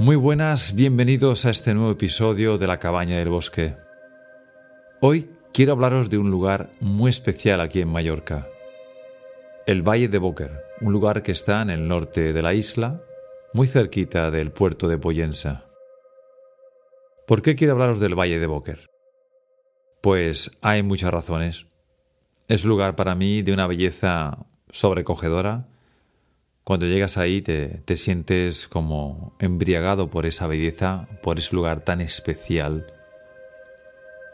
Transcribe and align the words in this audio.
Muy 0.00 0.14
buenas, 0.14 0.76
bienvenidos 0.76 1.44
a 1.44 1.50
este 1.50 1.74
nuevo 1.74 1.90
episodio 1.90 2.56
de 2.56 2.68
La 2.68 2.78
Cabaña 2.78 3.18
del 3.18 3.30
Bosque. 3.30 3.74
Hoy 5.00 5.28
quiero 5.52 5.72
hablaros 5.72 6.08
de 6.08 6.18
un 6.18 6.30
lugar 6.30 6.70
muy 6.78 7.10
especial 7.10 7.60
aquí 7.60 7.80
en 7.80 7.88
Mallorca, 7.88 8.48
el 9.66 9.82
Valle 9.82 10.06
de 10.06 10.18
Boquer, 10.18 10.62
un 10.80 10.92
lugar 10.92 11.24
que 11.24 11.32
está 11.32 11.62
en 11.62 11.70
el 11.70 11.88
norte 11.88 12.32
de 12.32 12.42
la 12.42 12.54
isla, 12.54 13.02
muy 13.52 13.66
cerquita 13.66 14.30
del 14.30 14.52
puerto 14.52 14.86
de 14.86 14.98
Poyensa. 14.98 15.64
¿Por 17.26 17.42
qué 17.42 17.56
quiero 17.56 17.72
hablaros 17.72 17.98
del 17.98 18.16
Valle 18.16 18.38
de 18.38 18.46
Boquer? 18.46 18.86
Pues 20.00 20.52
hay 20.60 20.84
muchas 20.84 21.10
razones. 21.12 21.66
Es 22.46 22.64
lugar 22.64 22.94
para 22.94 23.16
mí 23.16 23.42
de 23.42 23.52
una 23.52 23.66
belleza 23.66 24.46
sobrecogedora, 24.70 25.66
cuando 26.68 26.84
llegas 26.84 27.16
ahí 27.16 27.40
te, 27.40 27.80
te, 27.86 27.96
sientes 27.96 28.68
como 28.68 29.34
embriagado 29.38 30.10
por 30.10 30.26
esa 30.26 30.46
belleza, 30.46 31.08
por 31.22 31.38
ese 31.38 31.56
lugar 31.56 31.82
tan 31.82 32.02
especial, 32.02 32.86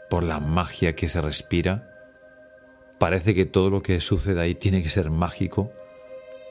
por 0.09 0.21
la 0.21 0.41
magia 0.41 0.95
que 0.95 1.07
se 1.07 1.21
respira. 1.21 1.89
Parece 2.99 3.33
que 3.33 3.45
todo 3.45 3.69
lo 3.69 3.81
que 3.81 4.01
sucede 4.01 4.41
ahí 4.41 4.53
tiene 4.53 4.83
que 4.83 4.89
ser 4.89 5.11
mágico 5.11 5.71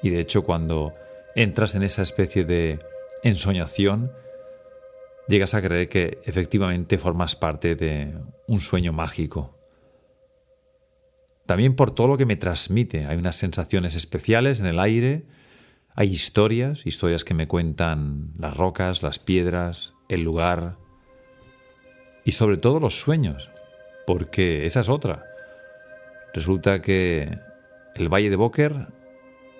y 0.02 0.08
de 0.08 0.20
hecho 0.20 0.42
cuando 0.42 0.94
entras 1.36 1.74
en 1.74 1.82
esa 1.82 2.00
especie 2.00 2.46
de 2.46 2.78
ensoñación, 3.22 4.10
llegas 5.28 5.52
a 5.52 5.60
creer 5.60 5.90
que 5.90 6.18
efectivamente 6.24 6.96
formas 6.96 7.36
parte 7.36 7.76
de 7.76 8.14
un 8.46 8.60
sueño 8.60 8.94
mágico. 8.94 9.54
También 11.44 11.76
por 11.76 11.90
todo 11.90 12.08
lo 12.08 12.16
que 12.16 12.24
me 12.24 12.36
transmite, 12.36 13.04
hay 13.04 13.18
unas 13.18 13.36
sensaciones 13.36 13.94
especiales 13.96 14.60
en 14.60 14.66
el 14.66 14.78
aire, 14.80 15.26
hay 15.94 16.08
historias, 16.08 16.86
historias 16.86 17.24
que 17.24 17.34
me 17.34 17.46
cuentan 17.46 18.32
las 18.36 18.56
rocas, 18.56 19.02
las 19.02 19.20
piedras, 19.20 19.94
el 20.08 20.22
lugar 20.22 20.76
y 22.24 22.32
sobre 22.32 22.56
todo 22.56 22.80
los 22.80 23.00
sueños, 23.00 23.50
porque 24.06 24.66
esa 24.66 24.80
es 24.80 24.88
otra. 24.88 25.24
Resulta 26.32 26.82
que 26.82 27.38
el 27.94 28.12
Valle 28.12 28.30
de 28.30 28.36
Boker 28.36 28.88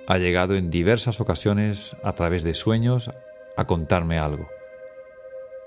ha 0.09 0.19
llegado 0.19 0.57
en 0.57 0.71
diversas 0.71 1.21
ocasiones 1.21 1.97
a 2.03 2.15
través 2.15 2.43
de 2.43 2.55
sueños 2.55 3.11
a 3.57 3.65
contarme 3.67 4.19
algo, 4.19 4.49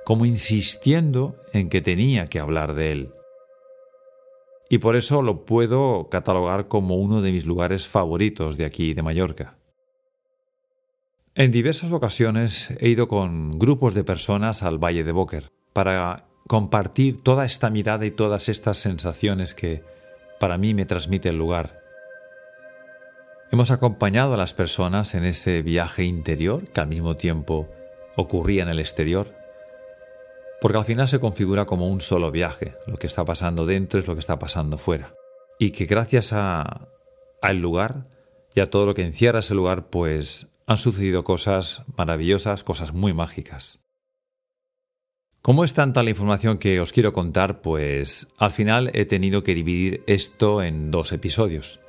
como 0.03 0.25
insistiendo 0.25 1.37
en 1.53 1.69
que 1.69 1.81
tenía 1.81 2.27
que 2.27 2.39
hablar 2.39 2.73
de 2.73 2.91
él. 2.91 3.13
Y 4.69 4.79
por 4.79 4.97
eso 4.97 5.21
lo 5.21 5.45
puedo 5.45 6.09
catalogar 6.09 6.67
como 6.67 6.95
uno 6.95 7.21
de 7.21 7.31
mis 7.31 7.45
lugares 7.45 7.87
favoritos 7.87 8.57
de 8.57 8.65
aquí, 8.65 8.93
de 8.93 9.01
Mallorca. 9.01 9.56
En 11.39 11.51
diversas 11.51 11.91
ocasiones 11.91 12.71
he 12.79 12.89
ido 12.89 13.07
con 13.07 13.59
grupos 13.59 13.93
de 13.93 14.03
personas 14.03 14.63
al 14.63 14.83
Valle 14.83 15.03
de 15.03 15.11
Boker 15.11 15.51
para 15.71 16.25
compartir 16.47 17.21
toda 17.21 17.45
esta 17.45 17.69
mirada 17.69 18.07
y 18.07 18.11
todas 18.11 18.49
estas 18.49 18.79
sensaciones 18.79 19.53
que 19.53 19.83
para 20.39 20.57
mí 20.57 20.73
me 20.73 20.87
transmite 20.87 21.29
el 21.29 21.37
lugar. 21.37 21.79
Hemos 23.51 23.69
acompañado 23.69 24.33
a 24.33 24.37
las 24.37 24.55
personas 24.55 25.13
en 25.13 25.25
ese 25.25 25.61
viaje 25.61 26.05
interior 26.05 26.71
que 26.71 26.81
al 26.81 26.87
mismo 26.87 27.15
tiempo 27.15 27.69
ocurría 28.15 28.63
en 28.63 28.69
el 28.69 28.79
exterior, 28.79 29.37
porque 30.59 30.79
al 30.79 30.85
final 30.85 31.07
se 31.07 31.19
configura 31.19 31.65
como 31.65 31.87
un 31.87 32.01
solo 32.01 32.31
viaje, 32.31 32.73
lo 32.87 32.97
que 32.97 33.05
está 33.05 33.25
pasando 33.25 33.67
dentro 33.67 33.99
es 33.99 34.07
lo 34.07 34.15
que 34.15 34.21
está 34.21 34.39
pasando 34.39 34.79
fuera, 34.79 35.13
y 35.59 35.69
que 35.69 35.85
gracias 35.85 36.33
a, 36.33 36.87
al 37.43 37.57
lugar 37.59 38.07
y 38.55 38.59
a 38.59 38.71
todo 38.71 38.87
lo 38.87 38.95
que 38.95 39.03
encierra 39.03 39.41
ese 39.41 39.53
lugar, 39.53 39.91
pues 39.91 40.47
han 40.67 40.77
sucedido 40.77 41.23
cosas 41.23 41.83
maravillosas, 41.95 42.63
cosas 42.63 42.93
muy 42.93 43.13
mágicas. 43.13 43.79
Como 45.41 45.63
es 45.63 45.73
tanta 45.73 46.03
la 46.03 46.09
información 46.09 46.57
que 46.57 46.81
os 46.81 46.91
quiero 46.91 47.13
contar, 47.13 47.61
pues 47.61 48.27
al 48.37 48.51
final 48.51 48.91
he 48.93 49.05
tenido 49.05 49.43
que 49.43 49.55
dividir 49.55 50.03
esto 50.07 50.61
en 50.61 50.91
dos 50.91 51.13
episodios. 51.13 51.79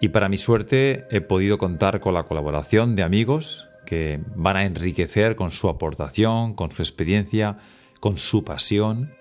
Y 0.00 0.08
para 0.10 0.28
mi 0.28 0.38
suerte 0.38 1.06
he 1.10 1.20
podido 1.20 1.58
contar 1.58 1.98
con 1.98 2.14
la 2.14 2.22
colaboración 2.22 2.94
de 2.94 3.02
amigos 3.02 3.66
que 3.84 4.20
van 4.36 4.56
a 4.56 4.64
enriquecer 4.64 5.34
con 5.34 5.50
su 5.50 5.68
aportación, 5.68 6.54
con 6.54 6.70
su 6.70 6.82
experiencia, 6.82 7.58
con 7.98 8.16
su 8.16 8.44
pasión. 8.44 9.12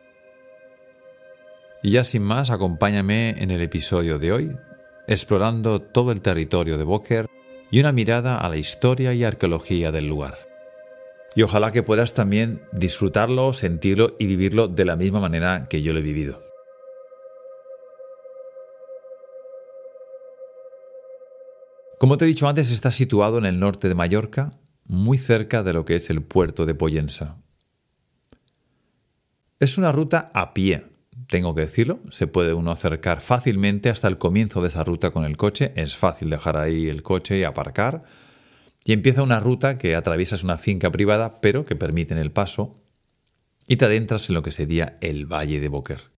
Y 1.82 1.92
ya 1.92 2.04
sin 2.04 2.22
más, 2.22 2.52
acompáñame 2.52 3.42
en 3.42 3.50
el 3.50 3.62
episodio 3.62 4.20
de 4.20 4.32
hoy, 4.32 4.58
explorando 5.08 5.82
todo 5.82 6.12
el 6.12 6.22
territorio 6.22 6.78
de 6.78 6.84
Boker 6.84 7.28
y 7.76 7.80
una 7.82 7.92
mirada 7.92 8.38
a 8.38 8.48
la 8.48 8.56
historia 8.56 9.14
y 9.14 9.26
arqueología 9.26 9.92
del 9.92 10.08
lugar. 10.08 10.38
Y 11.36 11.42
ojalá 11.42 11.74
que 11.74 11.84
puedas 11.84 12.14
también 12.14 12.62
disfrutarlo, 12.72 13.52
sentirlo 13.52 14.16
y 14.18 14.28
vivirlo 14.28 14.70
de 14.70 14.86
la 14.86 14.96
misma 14.96 15.20
manera 15.20 15.68
que 15.68 15.82
yo 15.82 15.92
lo 15.92 16.00
he 16.00 16.02
vivido. 16.02 16.42
Como 22.00 22.16
te 22.16 22.24
he 22.24 22.30
dicho 22.30 22.48
antes, 22.48 22.72
está 22.72 22.92
situado 22.92 23.40
en 23.40 23.46
el 23.46 23.60
norte 23.60 23.90
de 23.90 23.96
Mallorca, 23.96 24.58
muy 24.86 25.18
cerca 25.18 25.62
de 25.62 25.74
lo 25.74 25.84
que 25.84 25.96
es 25.96 26.10
el 26.10 26.24
puerto 26.24 26.66
de 26.66 26.76
Poyensa. 26.76 27.42
Es 29.60 29.78
una 29.78 29.92
ruta 29.92 30.32
a 30.34 30.54
pie, 30.54 30.95
tengo 31.28 31.56
que 31.56 31.62
decirlo, 31.62 32.00
se 32.10 32.28
puede 32.28 32.54
uno 32.54 32.72
acercar 32.72 33.22
fácilmente 33.22 33.90
hasta 33.90 34.08
el 34.08 34.18
comienzo 34.18 34.62
de 34.62 34.68
esa 34.68 34.84
ruta 34.84 35.12
con 35.12 35.26
el 35.26 35.38
coche, 35.38 35.72
es 35.76 35.96
fácil 35.96 36.30
dejar 36.30 36.58
ahí 36.58 36.88
el 36.88 37.04
coche 37.04 37.40
y 37.40 37.44
aparcar, 37.44 38.04
y 38.84 38.94
empieza 38.94 39.24
una 39.24 39.40
ruta 39.40 39.78
que 39.78 39.96
atraviesas 39.96 40.44
una 40.44 40.58
finca 40.58 40.92
privada, 40.92 41.42
pero 41.42 41.66
que 41.66 41.76
permiten 41.76 42.18
el 42.18 42.32
paso, 42.32 42.82
y 43.68 43.78
te 43.78 43.86
adentras 43.86 44.30
en 44.30 44.36
lo 44.36 44.44
que 44.44 44.52
sería 44.52 44.98
el 45.02 45.26
Valle 45.26 45.60
de 45.60 45.68
Boquer. 45.68 46.12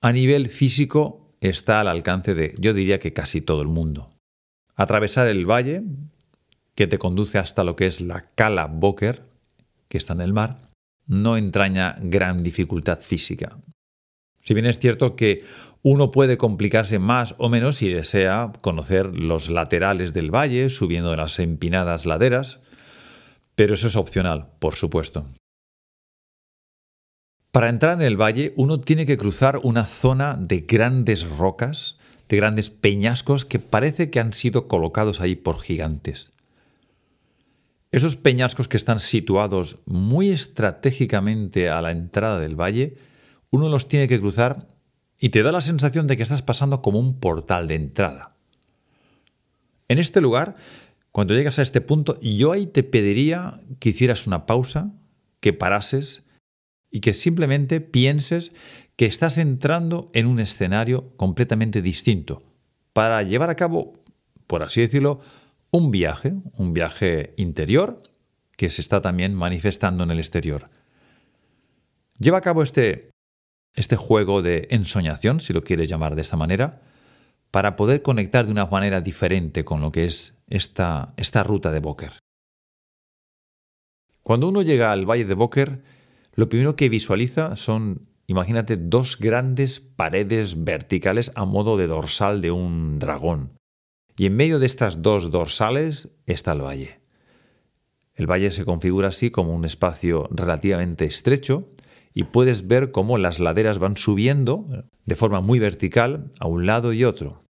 A 0.00 0.12
nivel 0.12 0.48
físico 0.48 1.34
está 1.40 1.80
al 1.80 1.88
alcance 1.88 2.34
de, 2.34 2.54
yo 2.58 2.72
diría 2.72 2.98
que 2.98 3.12
casi 3.12 3.40
todo 3.40 3.62
el 3.62 3.68
mundo. 3.68 4.10
Atravesar 4.74 5.26
el 5.26 5.44
valle, 5.44 5.82
que 6.74 6.86
te 6.86 6.98
conduce 6.98 7.38
hasta 7.38 7.64
lo 7.64 7.76
que 7.76 7.86
es 7.86 8.00
la 8.00 8.30
Cala 8.34 8.66
Boquer, 8.66 9.24
que 9.88 9.98
está 9.98 10.14
en 10.14 10.22
el 10.22 10.32
mar, 10.32 10.70
no 11.06 11.36
entraña 11.36 11.98
gran 12.00 12.42
dificultad 12.42 13.00
física. 13.00 13.58
Si 14.42 14.54
bien 14.54 14.66
es 14.66 14.78
cierto 14.78 15.16
que 15.16 15.44
uno 15.82 16.10
puede 16.10 16.36
complicarse 16.36 16.98
más 16.98 17.34
o 17.38 17.48
menos 17.48 17.76
si 17.76 17.88
desea 17.88 18.52
conocer 18.60 19.06
los 19.06 19.50
laterales 19.50 20.12
del 20.12 20.34
valle, 20.34 20.68
subiendo 20.68 21.14
las 21.16 21.38
empinadas 21.38 22.06
laderas, 22.06 22.60
pero 23.54 23.74
eso 23.74 23.88
es 23.88 23.96
opcional, 23.96 24.48
por 24.58 24.74
supuesto. 24.74 25.26
Para 27.52 27.68
entrar 27.68 28.00
en 28.00 28.06
el 28.06 28.20
valle 28.20 28.54
uno 28.56 28.80
tiene 28.80 29.06
que 29.06 29.18
cruzar 29.18 29.60
una 29.62 29.84
zona 29.84 30.36
de 30.36 30.60
grandes 30.60 31.28
rocas, 31.28 31.98
de 32.28 32.36
grandes 32.38 32.70
peñascos 32.70 33.44
que 33.44 33.58
parece 33.58 34.10
que 34.10 34.20
han 34.20 34.32
sido 34.32 34.68
colocados 34.68 35.20
ahí 35.20 35.34
por 35.34 35.60
gigantes. 35.60 36.32
Esos 37.90 38.16
peñascos 38.16 38.68
que 38.68 38.78
están 38.78 38.98
situados 38.98 39.80
muy 39.84 40.30
estratégicamente 40.30 41.68
a 41.68 41.82
la 41.82 41.90
entrada 41.90 42.40
del 42.40 42.58
valle 42.58 42.96
uno 43.52 43.68
los 43.68 43.86
tiene 43.86 44.08
que 44.08 44.18
cruzar 44.18 44.66
y 45.20 45.28
te 45.28 45.44
da 45.44 45.52
la 45.52 45.60
sensación 45.60 46.08
de 46.08 46.16
que 46.16 46.24
estás 46.24 46.42
pasando 46.42 46.82
como 46.82 46.98
un 46.98 47.20
portal 47.20 47.68
de 47.68 47.76
entrada. 47.76 48.34
En 49.86 49.98
este 49.98 50.20
lugar, 50.20 50.56
cuando 51.12 51.34
llegas 51.34 51.58
a 51.58 51.62
este 51.62 51.80
punto, 51.80 52.18
yo 52.20 52.50
ahí 52.50 52.66
te 52.66 52.82
pediría 52.82 53.60
que 53.78 53.90
hicieras 53.90 54.26
una 54.26 54.46
pausa, 54.46 54.90
que 55.38 55.52
parases 55.52 56.26
y 56.90 57.00
que 57.00 57.12
simplemente 57.12 57.80
pienses 57.80 58.52
que 58.96 59.06
estás 59.06 59.38
entrando 59.38 60.10
en 60.14 60.26
un 60.26 60.40
escenario 60.40 61.14
completamente 61.16 61.82
distinto 61.82 62.42
para 62.92 63.22
llevar 63.22 63.50
a 63.50 63.56
cabo, 63.56 63.92
por 64.46 64.62
así 64.62 64.80
decirlo, 64.80 65.20
un 65.70 65.90
viaje, 65.90 66.34
un 66.56 66.72
viaje 66.72 67.34
interior 67.36 68.02
que 68.56 68.70
se 68.70 68.80
está 68.80 69.02
también 69.02 69.34
manifestando 69.34 70.04
en 70.04 70.10
el 70.10 70.18
exterior. 70.18 70.70
Lleva 72.18 72.38
a 72.38 72.42
cabo 72.42 72.62
este 72.62 73.11
este 73.74 73.96
juego 73.96 74.42
de 74.42 74.68
ensoñación, 74.70 75.40
si 75.40 75.52
lo 75.52 75.64
quieres 75.64 75.88
llamar 75.88 76.14
de 76.14 76.22
esa 76.22 76.36
manera, 76.36 76.82
para 77.50 77.76
poder 77.76 78.02
conectar 78.02 78.46
de 78.46 78.52
una 78.52 78.66
manera 78.66 79.00
diferente 79.00 79.64
con 79.64 79.80
lo 79.80 79.92
que 79.92 80.06
es 80.06 80.42
esta, 80.48 81.14
esta 81.16 81.42
ruta 81.42 81.70
de 81.70 81.80
Boker. 81.80 82.12
Cuando 84.22 84.48
uno 84.48 84.62
llega 84.62 84.92
al 84.92 85.04
Valle 85.04 85.24
de 85.24 85.34
Boker, 85.34 85.82
lo 86.34 86.48
primero 86.48 86.76
que 86.76 86.88
visualiza 86.88 87.56
son, 87.56 88.08
imagínate, 88.26 88.76
dos 88.76 89.18
grandes 89.18 89.80
paredes 89.80 90.64
verticales 90.64 91.32
a 91.34 91.44
modo 91.44 91.76
de 91.76 91.88
dorsal 91.88 92.40
de 92.40 92.50
un 92.50 92.98
dragón. 92.98 93.52
Y 94.16 94.26
en 94.26 94.36
medio 94.36 94.58
de 94.58 94.66
estas 94.66 95.02
dos 95.02 95.30
dorsales 95.30 96.10
está 96.26 96.52
el 96.52 96.62
valle. 96.62 97.00
El 98.14 98.30
valle 98.30 98.50
se 98.50 98.64
configura 98.64 99.08
así 99.08 99.30
como 99.30 99.54
un 99.54 99.64
espacio 99.64 100.28
relativamente 100.30 101.04
estrecho, 101.04 101.68
y 102.14 102.24
puedes 102.24 102.66
ver 102.66 102.90
cómo 102.90 103.18
las 103.18 103.40
laderas 103.40 103.78
van 103.78 103.96
subiendo 103.96 104.68
de 105.04 105.16
forma 105.16 105.40
muy 105.40 105.58
vertical 105.58 106.30
a 106.40 106.46
un 106.46 106.66
lado 106.66 106.92
y 106.92 107.04
otro. 107.04 107.44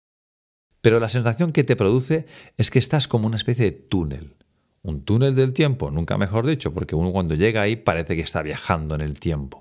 Pero 0.81 1.01
la 1.01 1.09
sensación 1.09 1.51
que 1.51 1.65
te 1.65 1.77
produce 1.77 2.27
es 2.57 2.71
que 2.71 2.79
estás 2.79 3.09
como 3.09 3.27
una 3.27 3.37
especie 3.37 3.65
de 3.65 3.73
túnel, 3.73 4.35
un 4.83 5.05
túnel 5.05 5.35
del 5.35 5.53
tiempo, 5.53 5.91
nunca 5.91 6.19
mejor 6.19 6.47
dicho, 6.47 6.75
porque 6.75 6.97
uno 6.97 7.13
cuando 7.13 7.35
llega 7.35 7.63
ahí 7.63 7.77
parece 7.77 8.17
que 8.17 8.23
está 8.23 8.43
viajando 8.43 8.95
en 8.95 9.01
el 9.01 9.19
tiempo. 9.19 9.61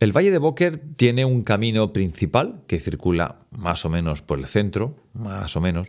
El 0.00 0.12
Valle 0.12 0.32
de 0.32 0.38
Boker 0.38 0.78
tiene 0.96 1.24
un 1.24 1.42
camino 1.42 1.92
principal 1.92 2.62
que 2.66 2.80
circula 2.80 3.46
más 3.52 3.84
o 3.84 3.90
menos 3.90 4.22
por 4.22 4.38
el 4.38 4.46
centro, 4.46 4.96
más 5.14 5.56
o 5.56 5.60
menos, 5.60 5.88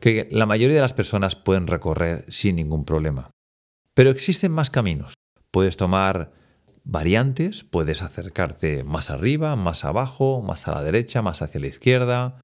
que 0.00 0.28
la 0.30 0.46
mayoría 0.46 0.76
de 0.76 0.82
las 0.82 0.94
personas 0.94 1.34
pueden 1.34 1.66
recorrer 1.66 2.24
sin 2.28 2.56
ningún 2.56 2.84
problema. 2.84 3.30
Pero 3.94 4.10
existen 4.10 4.52
más 4.52 4.70
caminos. 4.70 5.14
Puedes 5.56 5.78
tomar 5.78 6.32
variantes, 6.84 7.64
puedes 7.64 8.02
acercarte 8.02 8.84
más 8.84 9.08
arriba, 9.08 9.56
más 9.56 9.86
abajo, 9.86 10.42
más 10.42 10.68
a 10.68 10.72
la 10.72 10.82
derecha, 10.82 11.22
más 11.22 11.40
hacia 11.40 11.62
la 11.62 11.68
izquierda, 11.68 12.42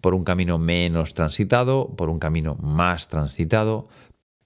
por 0.00 0.12
un 0.14 0.24
camino 0.24 0.58
menos 0.58 1.14
transitado, 1.14 1.94
por 1.94 2.10
un 2.10 2.18
camino 2.18 2.56
más 2.56 3.06
transitado, 3.06 3.88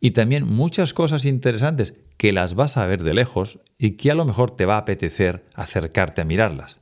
y 0.00 0.10
también 0.10 0.46
muchas 0.46 0.92
cosas 0.92 1.24
interesantes 1.24 1.94
que 2.18 2.30
las 2.30 2.56
vas 2.56 2.76
a 2.76 2.84
ver 2.84 3.02
de 3.02 3.14
lejos 3.14 3.58
y 3.78 3.92
que 3.92 4.10
a 4.10 4.14
lo 4.14 4.26
mejor 4.26 4.50
te 4.54 4.66
va 4.66 4.74
a 4.74 4.80
apetecer 4.80 5.46
acercarte 5.54 6.20
a 6.20 6.26
mirarlas. 6.26 6.78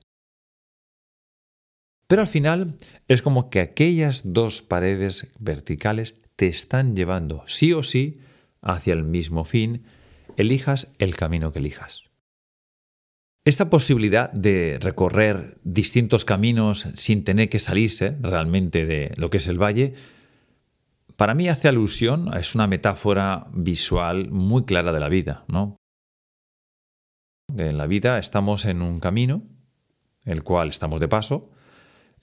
Pero 2.08 2.22
al 2.22 2.28
final 2.28 2.74
es 3.06 3.22
como 3.22 3.48
que 3.48 3.60
aquellas 3.60 4.32
dos 4.32 4.60
paredes 4.62 5.32
verticales 5.38 6.20
te 6.34 6.48
están 6.48 6.96
llevando 6.96 7.44
sí 7.46 7.72
o 7.72 7.84
sí 7.84 8.20
hacia 8.60 8.94
el 8.94 9.04
mismo 9.04 9.44
fin, 9.44 9.84
elijas 10.36 10.90
el 10.98 11.16
camino 11.16 11.52
que 11.52 11.58
elijas. 11.58 12.10
Esta 13.44 13.68
posibilidad 13.68 14.32
de 14.32 14.78
recorrer 14.80 15.58
distintos 15.64 16.24
caminos 16.24 16.88
sin 16.94 17.24
tener 17.24 17.50
que 17.50 17.58
salirse 17.58 18.16
realmente 18.20 18.86
de 18.86 19.12
lo 19.16 19.28
que 19.28 19.36
es 19.36 19.46
el 19.48 19.62
valle, 19.62 19.94
para 21.16 21.34
mí 21.34 21.48
hace 21.48 21.68
alusión, 21.68 22.34
es 22.36 22.54
una 22.54 22.66
metáfora 22.66 23.46
visual 23.52 24.30
muy 24.30 24.64
clara 24.64 24.92
de 24.92 25.00
la 25.00 25.08
vida, 25.08 25.44
¿no? 25.46 25.76
En 27.56 27.76
la 27.76 27.86
vida 27.86 28.18
estamos 28.18 28.64
en 28.64 28.82
un 28.82 28.98
camino, 28.98 29.42
el 30.24 30.42
cual 30.42 30.70
estamos 30.70 30.98
de 30.98 31.08
paso, 31.08 31.50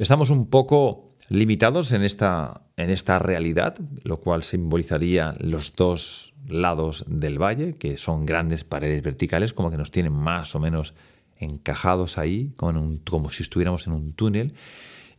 estamos 0.01 0.31
un 0.31 0.48
poco 0.48 1.15
limitados 1.30 1.92
en 1.92 2.01
esta, 2.03 2.63
en 2.75 2.89
esta 2.89 3.19
realidad, 3.19 3.77
lo 4.03 4.19
cual 4.19 4.44
simbolizaría 4.44 5.36
los 5.39 5.75
dos 5.75 6.33
lados 6.48 7.06
del 7.07 7.42
valle, 7.42 7.75
que 7.75 7.98
son 7.98 8.25
grandes 8.25 8.63
paredes 8.63 9.03
verticales, 9.03 9.53
como 9.53 9.69
que 9.69 9.77
nos 9.77 9.92
tienen 9.92 10.13
más 10.13 10.56
o 10.56 10.59
menos 10.59 10.95
encajados 11.38 12.18
ahí, 12.18 12.51
como, 12.56 13.30
si 13.30 13.44
estuviéramos 13.44 13.88
en 13.88 13.94
un 13.94 14.13
túnel, 14.13 14.53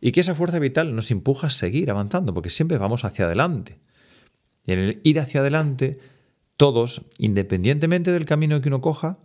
y 0.01 0.11
que 0.11 0.19
esa 0.19 0.35
fuerza 0.35 0.59
vital 0.59 0.93
nos 0.95 1.11
empuja 1.11 1.47
a 1.47 1.49
seguir 1.49 1.89
avanzando, 1.89 2.33
porque 2.33 2.49
siempre 2.49 2.77
vamos 2.77 3.05
hacia 3.05 3.25
adelante. 3.25 3.79
Y 4.65 4.73
en 4.73 4.79
el 4.79 5.01
ir 5.03 5.19
hacia 5.19 5.39
adelante, 5.39 5.99
todos, 6.57 7.03
independientemente 7.17 8.11
del 8.11 8.25
camino 8.25 8.59
que 8.59 8.67
uno 8.67 8.81
coja, 8.81 9.17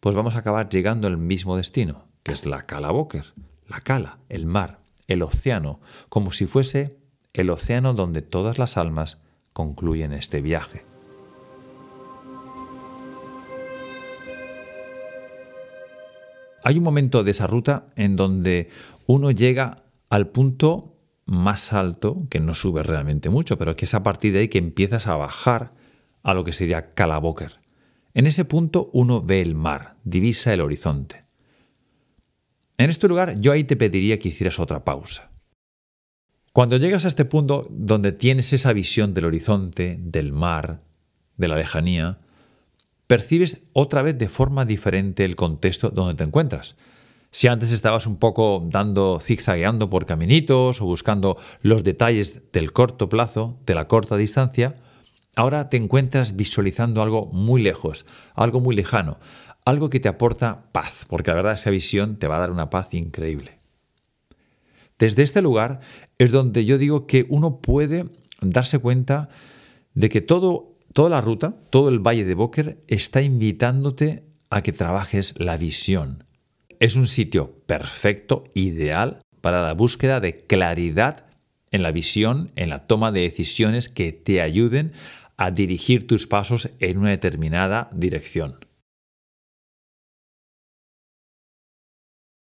pues 0.00 0.16
vamos 0.16 0.34
a 0.34 0.38
acabar 0.38 0.70
llegando 0.70 1.08
al 1.08 1.18
mismo 1.18 1.56
destino, 1.58 2.06
que 2.22 2.32
es 2.32 2.46
la 2.46 2.64
Cala 2.64 2.90
Boker, 2.90 3.34
la 3.68 3.80
cala, 3.80 4.18
el 4.28 4.46
mar, 4.46 4.80
el 5.06 5.22
océano, 5.22 5.80
como 6.08 6.32
si 6.32 6.46
fuese 6.46 6.98
el 7.32 7.50
océano 7.50 7.94
donde 7.94 8.22
todas 8.22 8.58
las 8.58 8.76
almas 8.76 9.18
concluyen 9.52 10.12
este 10.12 10.40
viaje. 10.40 10.84
Hay 16.64 16.76
un 16.78 16.84
momento 16.84 17.24
de 17.24 17.30
esa 17.30 17.46
ruta 17.46 17.86
en 17.96 18.16
donde 18.16 18.68
uno 19.06 19.30
llega 19.30 19.84
al 20.10 20.28
punto 20.28 20.96
más 21.24 21.72
alto, 21.72 22.26
que 22.30 22.40
no 22.40 22.54
sube 22.54 22.82
realmente 22.82 23.30
mucho, 23.30 23.58
pero 23.58 23.76
que 23.76 23.84
es 23.84 23.94
a 23.94 24.02
partir 24.02 24.32
de 24.32 24.40
ahí 24.40 24.48
que 24.48 24.58
empiezas 24.58 25.06
a 25.06 25.16
bajar 25.16 25.72
a 26.22 26.34
lo 26.34 26.44
que 26.44 26.52
sería 26.52 26.94
Calaboker. 26.94 27.60
En 28.14 28.26
ese 28.26 28.44
punto 28.44 28.90
uno 28.92 29.22
ve 29.22 29.40
el 29.40 29.54
mar, 29.54 29.96
divisa 30.04 30.52
el 30.52 30.60
horizonte. 30.60 31.27
En 32.78 32.90
este 32.90 33.08
lugar 33.08 33.40
yo 33.40 33.50
ahí 33.50 33.64
te 33.64 33.76
pediría 33.76 34.18
que 34.18 34.28
hicieras 34.28 34.60
otra 34.60 34.84
pausa. 34.84 35.30
Cuando 36.52 36.76
llegas 36.76 37.04
a 37.04 37.08
este 37.08 37.24
punto 37.24 37.66
donde 37.70 38.12
tienes 38.12 38.52
esa 38.52 38.72
visión 38.72 39.14
del 39.14 39.26
horizonte, 39.26 39.98
del 40.00 40.32
mar, 40.32 40.82
de 41.36 41.48
la 41.48 41.56
lejanía, 41.56 42.20
percibes 43.08 43.64
otra 43.72 44.02
vez 44.02 44.16
de 44.16 44.28
forma 44.28 44.64
diferente 44.64 45.24
el 45.24 45.36
contexto 45.36 45.90
donde 45.90 46.14
te 46.14 46.24
encuentras. 46.24 46.76
Si 47.30 47.48
antes 47.48 47.72
estabas 47.72 48.06
un 48.06 48.16
poco 48.16 48.62
dando 48.70 49.18
zigzagueando 49.20 49.90
por 49.90 50.06
caminitos 50.06 50.80
o 50.80 50.86
buscando 50.86 51.36
los 51.60 51.84
detalles 51.84 52.52
del 52.52 52.72
corto 52.72 53.08
plazo, 53.08 53.58
de 53.66 53.74
la 53.74 53.88
corta 53.88 54.16
distancia, 54.16 54.76
ahora 55.36 55.68
te 55.68 55.76
encuentras 55.76 56.36
visualizando 56.36 57.02
algo 57.02 57.26
muy 57.26 57.60
lejos, 57.60 58.06
algo 58.34 58.60
muy 58.60 58.74
lejano, 58.74 59.18
algo 59.68 59.90
que 59.90 60.00
te 60.00 60.08
aporta 60.08 60.70
paz, 60.72 61.04
porque 61.08 61.30
la 61.30 61.36
verdad 61.36 61.52
esa 61.52 61.70
visión 61.70 62.16
te 62.16 62.26
va 62.26 62.36
a 62.36 62.40
dar 62.40 62.50
una 62.50 62.70
paz 62.70 62.94
increíble. 62.94 63.58
Desde 64.98 65.22
este 65.22 65.42
lugar 65.42 65.80
es 66.16 66.32
donde 66.32 66.64
yo 66.64 66.78
digo 66.78 67.06
que 67.06 67.26
uno 67.28 67.60
puede 67.60 68.06
darse 68.40 68.78
cuenta 68.78 69.28
de 69.92 70.08
que 70.08 70.20
todo, 70.22 70.76
toda 70.94 71.10
la 71.10 71.20
ruta, 71.20 71.54
todo 71.70 71.90
el 71.90 71.98
Valle 71.98 72.24
de 72.24 72.34
Boker 72.34 72.82
está 72.88 73.20
invitándote 73.20 74.24
a 74.48 74.62
que 74.62 74.72
trabajes 74.72 75.34
la 75.38 75.58
visión. 75.58 76.24
Es 76.80 76.96
un 76.96 77.06
sitio 77.06 77.60
perfecto, 77.66 78.44
ideal 78.54 79.20
para 79.42 79.60
la 79.60 79.74
búsqueda 79.74 80.20
de 80.20 80.46
claridad 80.46 81.26
en 81.70 81.82
la 81.82 81.92
visión, 81.92 82.52
en 82.56 82.70
la 82.70 82.86
toma 82.86 83.12
de 83.12 83.20
decisiones 83.20 83.90
que 83.90 84.12
te 84.12 84.40
ayuden 84.40 84.92
a 85.36 85.50
dirigir 85.50 86.06
tus 86.06 86.26
pasos 86.26 86.70
en 86.80 86.98
una 86.98 87.10
determinada 87.10 87.90
dirección. 87.92 88.67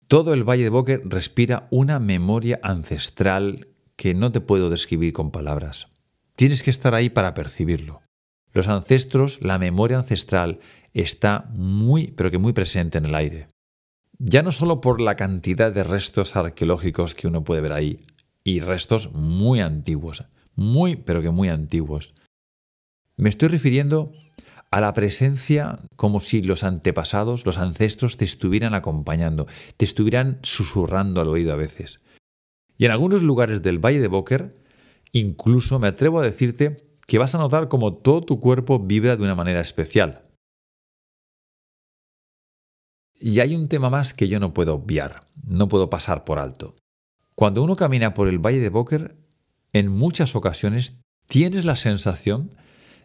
Todo 0.08 0.34
el 0.34 0.44
Valle 0.44 0.64
de 0.64 0.70
Boker 0.70 1.02
respira 1.04 1.66
una 1.70 1.98
memoria 1.98 2.60
ancestral 2.62 3.68
que 3.96 4.14
no 4.14 4.32
te 4.32 4.40
puedo 4.40 4.68
describir 4.68 5.12
con 5.12 5.30
palabras. 5.30 5.88
Tienes 6.36 6.62
que 6.62 6.70
estar 6.70 6.94
ahí 6.94 7.08
para 7.08 7.32
percibirlo. 7.32 8.02
Los 8.52 8.68
ancestros, 8.68 9.38
la 9.40 9.58
memoria 9.58 9.98
ancestral 9.98 10.60
está 10.92 11.50
muy, 11.54 12.08
pero 12.08 12.30
que 12.30 12.38
muy 12.38 12.52
presente 12.52 12.98
en 12.98 13.06
el 13.06 13.14
aire. 13.14 13.48
Ya 14.18 14.42
no 14.42 14.52
solo 14.52 14.80
por 14.80 15.00
la 15.00 15.16
cantidad 15.16 15.72
de 15.72 15.84
restos 15.84 16.36
arqueológicos 16.36 17.14
que 17.14 17.26
uno 17.26 17.42
puede 17.42 17.62
ver 17.62 17.72
ahí, 17.72 18.06
y 18.44 18.60
restos 18.60 19.12
muy 19.14 19.60
antiguos, 19.60 20.24
muy, 20.54 20.96
pero 20.96 21.22
que 21.22 21.30
muy 21.30 21.48
antiguos. 21.48 22.14
Me 23.16 23.28
estoy 23.30 23.48
refiriendo 23.48 24.12
a 24.74 24.80
la 24.80 24.92
presencia 24.92 25.78
como 25.94 26.18
si 26.18 26.42
los 26.42 26.64
antepasados, 26.64 27.46
los 27.46 27.58
ancestros 27.58 28.16
te 28.16 28.24
estuvieran 28.24 28.74
acompañando, 28.74 29.46
te 29.76 29.84
estuvieran 29.84 30.40
susurrando 30.42 31.20
al 31.20 31.28
oído 31.28 31.52
a 31.52 31.56
veces. 31.56 32.00
Y 32.76 32.86
en 32.86 32.90
algunos 32.90 33.22
lugares 33.22 33.62
del 33.62 33.78
Valle 33.78 34.00
de 34.00 34.08
Boker, 34.08 34.56
incluso 35.12 35.78
me 35.78 35.86
atrevo 35.86 36.18
a 36.18 36.24
decirte 36.24 36.88
que 37.06 37.18
vas 37.18 37.36
a 37.36 37.38
notar 37.38 37.68
como 37.68 37.94
todo 37.94 38.22
tu 38.22 38.40
cuerpo 38.40 38.80
vibra 38.80 39.16
de 39.16 39.22
una 39.22 39.36
manera 39.36 39.60
especial. 39.60 40.22
Y 43.20 43.38
hay 43.38 43.54
un 43.54 43.68
tema 43.68 43.90
más 43.90 44.12
que 44.12 44.26
yo 44.26 44.40
no 44.40 44.54
puedo 44.54 44.74
obviar, 44.74 45.28
no 45.46 45.68
puedo 45.68 45.88
pasar 45.88 46.24
por 46.24 46.40
alto. 46.40 46.74
Cuando 47.36 47.62
uno 47.62 47.76
camina 47.76 48.12
por 48.12 48.26
el 48.26 48.44
Valle 48.44 48.58
de 48.58 48.70
Boker, 48.70 49.16
en 49.72 49.86
muchas 49.86 50.34
ocasiones 50.34 51.00
tienes 51.28 51.64
la 51.64 51.76
sensación 51.76 52.50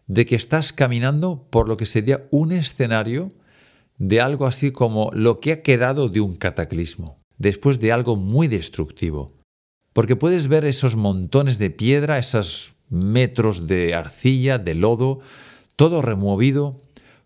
de 0.09 0.25
que 0.25 0.35
estás 0.35 0.73
caminando 0.73 1.47
por 1.51 1.69
lo 1.69 1.77
que 1.77 1.85
sería 1.85 2.27
un 2.31 2.51
escenario 2.51 3.31
de 3.99 4.19
algo 4.21 4.47
así 4.47 4.71
como 4.71 5.11
lo 5.13 5.39
que 5.39 5.51
ha 5.51 5.61
quedado 5.61 6.09
de 6.09 6.19
un 6.19 6.35
cataclismo, 6.35 7.21
después 7.37 7.79
de 7.79 7.91
algo 7.91 8.15
muy 8.15 8.47
destructivo. 8.47 9.37
Porque 9.93 10.15
puedes 10.15 10.47
ver 10.47 10.65
esos 10.65 10.95
montones 10.95 11.59
de 11.59 11.69
piedra, 11.69 12.17
esos 12.17 12.73
metros 12.89 13.67
de 13.67 13.93
arcilla, 13.93 14.57
de 14.57 14.73
lodo, 14.73 15.19
todo 15.75 16.01
removido, 16.01 16.81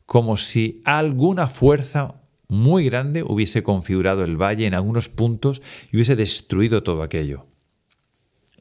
como 0.05 0.35
si 0.35 0.81
alguna 0.83 1.47
fuerza 1.47 2.21
muy 2.49 2.83
grande 2.85 3.23
hubiese 3.23 3.63
configurado 3.63 4.25
el 4.25 4.35
valle 4.35 4.65
en 4.65 4.73
algunos 4.73 5.07
puntos 5.07 5.61
y 5.89 5.95
hubiese 5.95 6.17
destruido 6.17 6.83
todo 6.83 7.01
aquello. 7.01 7.47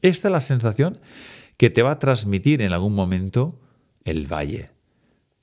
Esta 0.01 0.29
es 0.29 0.31
la 0.31 0.41
sensación 0.41 0.99
que 1.57 1.69
te 1.69 1.81
va 1.81 1.91
a 1.91 1.99
transmitir 1.99 2.61
en 2.61 2.71
algún 2.71 2.95
momento 2.95 3.59
el 4.05 4.31
valle. 4.31 4.69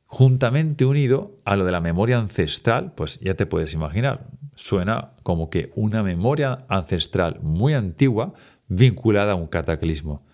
Juntamente 0.06 0.84
unido 0.84 1.38
a 1.44 1.56
lo 1.56 1.64
de 1.64 1.72
la 1.72 1.80
memoria 1.80 2.18
ancestral, 2.18 2.92
pues 2.94 3.20
ya 3.20 3.34
te 3.34 3.46
puedes 3.46 3.74
imaginar, 3.74 4.26
suena 4.54 5.12
como 5.22 5.50
que 5.50 5.72
una 5.76 6.02
memoria 6.02 6.64
ancestral 6.68 7.38
muy 7.42 7.74
antigua 7.74 8.34
vinculada 8.66 9.32
a 9.32 9.36
un 9.36 9.46
cataclismo. 9.46 10.24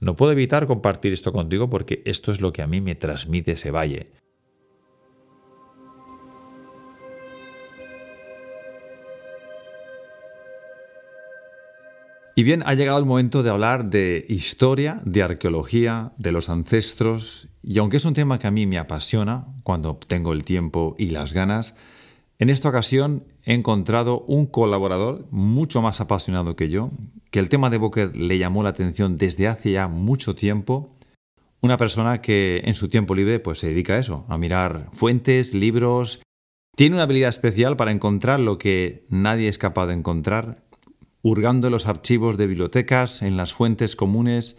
No 0.00 0.16
puedo 0.16 0.32
evitar 0.32 0.66
compartir 0.66 1.12
esto 1.12 1.32
contigo 1.32 1.70
porque 1.70 2.02
esto 2.04 2.32
es 2.32 2.40
lo 2.40 2.52
que 2.52 2.62
a 2.62 2.66
mí 2.66 2.80
me 2.80 2.94
transmite 2.94 3.52
ese 3.52 3.70
valle. 3.70 4.12
Y 12.38 12.42
bien, 12.42 12.62
ha 12.66 12.74
llegado 12.74 12.98
el 12.98 13.06
momento 13.06 13.42
de 13.42 13.48
hablar 13.48 13.86
de 13.88 14.26
historia, 14.28 15.00
de 15.06 15.22
arqueología, 15.22 16.12
de 16.18 16.32
los 16.32 16.50
ancestros, 16.50 17.48
y 17.62 17.78
aunque 17.78 17.96
es 17.96 18.04
un 18.04 18.12
tema 18.12 18.38
que 18.38 18.46
a 18.46 18.50
mí 18.50 18.66
me 18.66 18.78
apasiona 18.78 19.46
cuando 19.62 19.98
tengo 20.06 20.34
el 20.34 20.44
tiempo 20.44 20.94
y 20.98 21.06
las 21.06 21.32
ganas, 21.32 21.74
en 22.38 22.50
esta 22.50 22.68
ocasión 22.68 23.24
he 23.42 23.54
encontrado 23.54 24.20
un 24.28 24.44
colaborador 24.44 25.26
mucho 25.30 25.80
más 25.80 26.02
apasionado 26.02 26.56
que 26.56 26.68
yo, 26.68 26.90
que 27.30 27.38
el 27.38 27.48
tema 27.48 27.70
de 27.70 27.78
Boker 27.78 28.14
le 28.14 28.36
llamó 28.36 28.62
la 28.62 28.68
atención 28.68 29.16
desde 29.16 29.48
hace 29.48 29.72
ya 29.72 29.88
mucho 29.88 30.34
tiempo, 30.34 30.94
una 31.62 31.78
persona 31.78 32.20
que 32.20 32.60
en 32.66 32.74
su 32.74 32.90
tiempo 32.90 33.14
libre 33.14 33.40
pues 33.40 33.60
se 33.60 33.68
dedica 33.68 33.94
a 33.94 33.98
eso, 33.98 34.26
a 34.28 34.36
mirar 34.36 34.90
fuentes, 34.92 35.54
libros, 35.54 36.20
tiene 36.76 36.96
una 36.96 37.04
habilidad 37.04 37.30
especial 37.30 37.78
para 37.78 37.92
encontrar 37.92 38.40
lo 38.40 38.58
que 38.58 39.06
nadie 39.08 39.48
es 39.48 39.56
capaz 39.56 39.86
de 39.86 39.94
encontrar 39.94 40.65
hurgando 41.26 41.66
en 41.66 41.72
los 41.72 41.86
archivos 41.86 42.36
de 42.36 42.46
bibliotecas, 42.46 43.20
en 43.20 43.36
las 43.36 43.52
fuentes 43.52 43.96
comunes. 43.96 44.58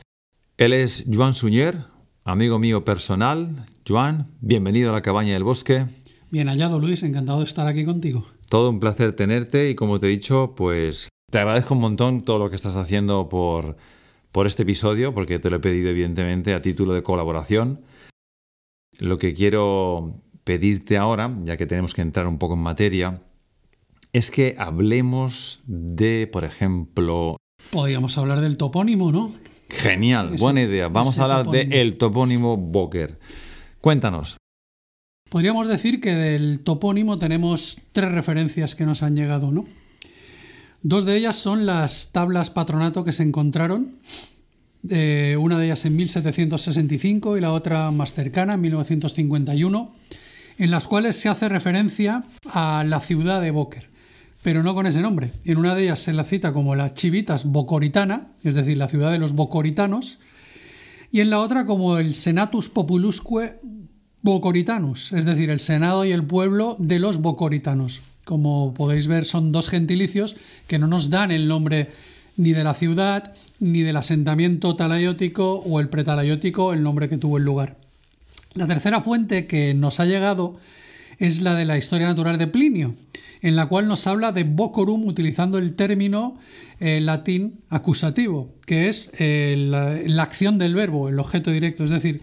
Él 0.57 0.73
es 0.73 1.05
Joan 1.09 1.33
Suñer, 1.33 1.85
amigo 2.25 2.59
mío 2.59 2.83
personal. 2.83 3.65
Joan, 3.87 4.35
bienvenido 4.41 4.89
a 4.89 4.93
la 4.93 5.01
cabaña 5.01 5.31
del 5.31 5.45
bosque. 5.45 5.85
Bien 6.29 6.49
hallado, 6.49 6.77
Luis, 6.77 7.03
encantado 7.03 7.39
de 7.39 7.45
estar 7.45 7.67
aquí 7.67 7.85
contigo. 7.85 8.27
Todo 8.49 8.69
un 8.69 8.81
placer 8.81 9.13
tenerte 9.13 9.69
y 9.69 9.75
como 9.75 9.97
te 9.97 10.07
he 10.07 10.09
dicho, 10.09 10.55
pues 10.57 11.07
te 11.31 11.39
agradezco 11.39 11.73
un 11.73 11.79
montón 11.79 12.23
todo 12.23 12.37
lo 12.37 12.49
que 12.49 12.57
estás 12.57 12.75
haciendo 12.75 13.29
por, 13.29 13.77
por 14.33 14.45
este 14.45 14.63
episodio, 14.63 15.13
porque 15.13 15.39
te 15.39 15.49
lo 15.49 15.55
he 15.55 15.59
pedido 15.59 15.89
evidentemente 15.89 16.53
a 16.53 16.61
título 16.61 16.93
de 16.93 17.01
colaboración. 17.01 17.79
Lo 18.99 19.17
que 19.17 19.33
quiero 19.33 20.19
pedirte 20.43 20.97
ahora, 20.97 21.33
ya 21.45 21.55
que 21.55 21.65
tenemos 21.65 21.93
que 21.93 22.01
entrar 22.01 22.27
un 22.27 22.37
poco 22.37 22.55
en 22.55 22.61
materia, 22.61 23.21
es 24.17 24.31
que 24.31 24.55
hablemos 24.57 25.61
de, 25.67 26.27
por 26.31 26.43
ejemplo... 26.43 27.37
Podríamos 27.69 28.17
hablar 28.17 28.41
del 28.41 28.57
topónimo, 28.57 29.11
¿no? 29.11 29.31
Genial, 29.69 30.37
buena 30.39 30.63
idea. 30.63 30.87
Vamos 30.87 31.19
a 31.19 31.23
hablar 31.23 31.47
del 31.47 31.71
el 31.71 31.97
topónimo 31.97 32.57
Boker. 32.57 33.19
Cuéntanos. 33.81 34.37
Podríamos 35.29 35.67
decir 35.67 35.99
que 35.99 36.15
del 36.15 36.61
topónimo 36.61 37.17
tenemos 37.17 37.77
tres 37.91 38.11
referencias 38.11 38.75
que 38.75 38.85
nos 38.85 39.03
han 39.03 39.15
llegado, 39.15 39.51
¿no? 39.51 39.65
Dos 40.81 41.05
de 41.05 41.17
ellas 41.17 41.35
son 41.35 41.65
las 41.65 42.11
tablas 42.11 42.49
patronato 42.49 43.03
que 43.03 43.11
se 43.11 43.23
encontraron, 43.23 43.97
eh, 44.89 45.35
una 45.39 45.59
de 45.59 45.65
ellas 45.65 45.85
en 45.85 45.95
1765 45.95 47.35
y 47.37 47.41
la 47.41 47.51
otra 47.51 47.91
más 47.91 48.13
cercana, 48.13 48.53
en 48.53 48.61
1951, 48.61 49.91
en 50.59 50.71
las 50.71 50.87
cuales 50.87 51.17
se 51.17 51.29
hace 51.29 51.49
referencia 51.49 52.23
a 52.53 52.85
la 52.87 53.01
ciudad 53.01 53.41
de 53.41 53.51
Boker 53.51 53.96
pero 54.47 54.63
no 54.63 54.73
con 54.73 54.87
ese 54.87 55.01
nombre. 55.01 55.29
En 55.43 55.57
una 55.57 55.75
de 55.75 55.83
ellas 55.83 55.99
se 55.99 56.13
la 56.13 56.23
cita 56.23 56.53
como 56.53 56.73
la 56.73 56.93
Chivitas 56.93 57.43
Bocoritana, 57.43 58.29
es 58.45 58.55
decir, 58.55 58.77
la 58.77 58.87
ciudad 58.87 59.11
de 59.11 59.17
los 59.17 59.33
bocoritanos, 59.33 60.19
y 61.11 61.19
en 61.19 61.29
la 61.29 61.41
otra 61.41 61.65
como 61.65 61.97
el 61.97 62.15
Senatus 62.15 62.69
Populusque 62.69 63.59
Bocoritanus, 64.21 65.11
es 65.11 65.25
decir, 65.25 65.49
el 65.49 65.59
Senado 65.59 66.05
y 66.05 66.13
el 66.13 66.23
pueblo 66.23 66.77
de 66.79 66.97
los 66.97 67.17
bocoritanos. 67.17 67.99
Como 68.23 68.73
podéis 68.73 69.07
ver, 69.07 69.25
son 69.25 69.51
dos 69.51 69.67
gentilicios 69.67 70.37
que 70.67 70.79
no 70.79 70.87
nos 70.87 71.09
dan 71.09 71.31
el 71.31 71.49
nombre 71.49 71.89
ni 72.37 72.53
de 72.53 72.63
la 72.63 72.73
ciudad, 72.73 73.33
ni 73.59 73.81
del 73.81 73.97
asentamiento 73.97 74.77
talayótico 74.77 75.55
o 75.55 75.81
el 75.81 75.89
pretalayótico, 75.89 76.71
el 76.71 76.83
nombre 76.83 77.09
que 77.09 77.17
tuvo 77.17 77.37
el 77.37 77.43
lugar. 77.43 77.75
La 78.53 78.65
tercera 78.65 79.01
fuente 79.01 79.45
que 79.45 79.73
nos 79.73 79.99
ha 79.99 80.05
llegado 80.05 80.57
es 81.19 81.41
la 81.41 81.53
de 81.55 81.65
la 81.65 81.77
historia 81.77 82.07
natural 82.07 82.37
de 82.37 82.47
Plinio, 82.47 82.95
en 83.41 83.55
la 83.55 83.67
cual 83.67 83.87
nos 83.87 84.07
habla 84.07 84.31
de 84.31 84.43
bocorum 84.43 85.05
utilizando 85.05 85.57
el 85.57 85.75
término 85.75 86.37
eh, 86.79 86.99
latín 87.01 87.61
acusativo, 87.69 88.53
que 88.65 88.89
es 88.89 89.11
eh, 89.19 89.55
la, 89.57 90.23
acción 90.23 90.57
del 90.57 90.75
verbo, 90.75 91.09
el 91.09 91.19
objeto 91.19 91.51
directo. 91.51 91.83
Es 91.83 91.89
decir, 91.89 92.21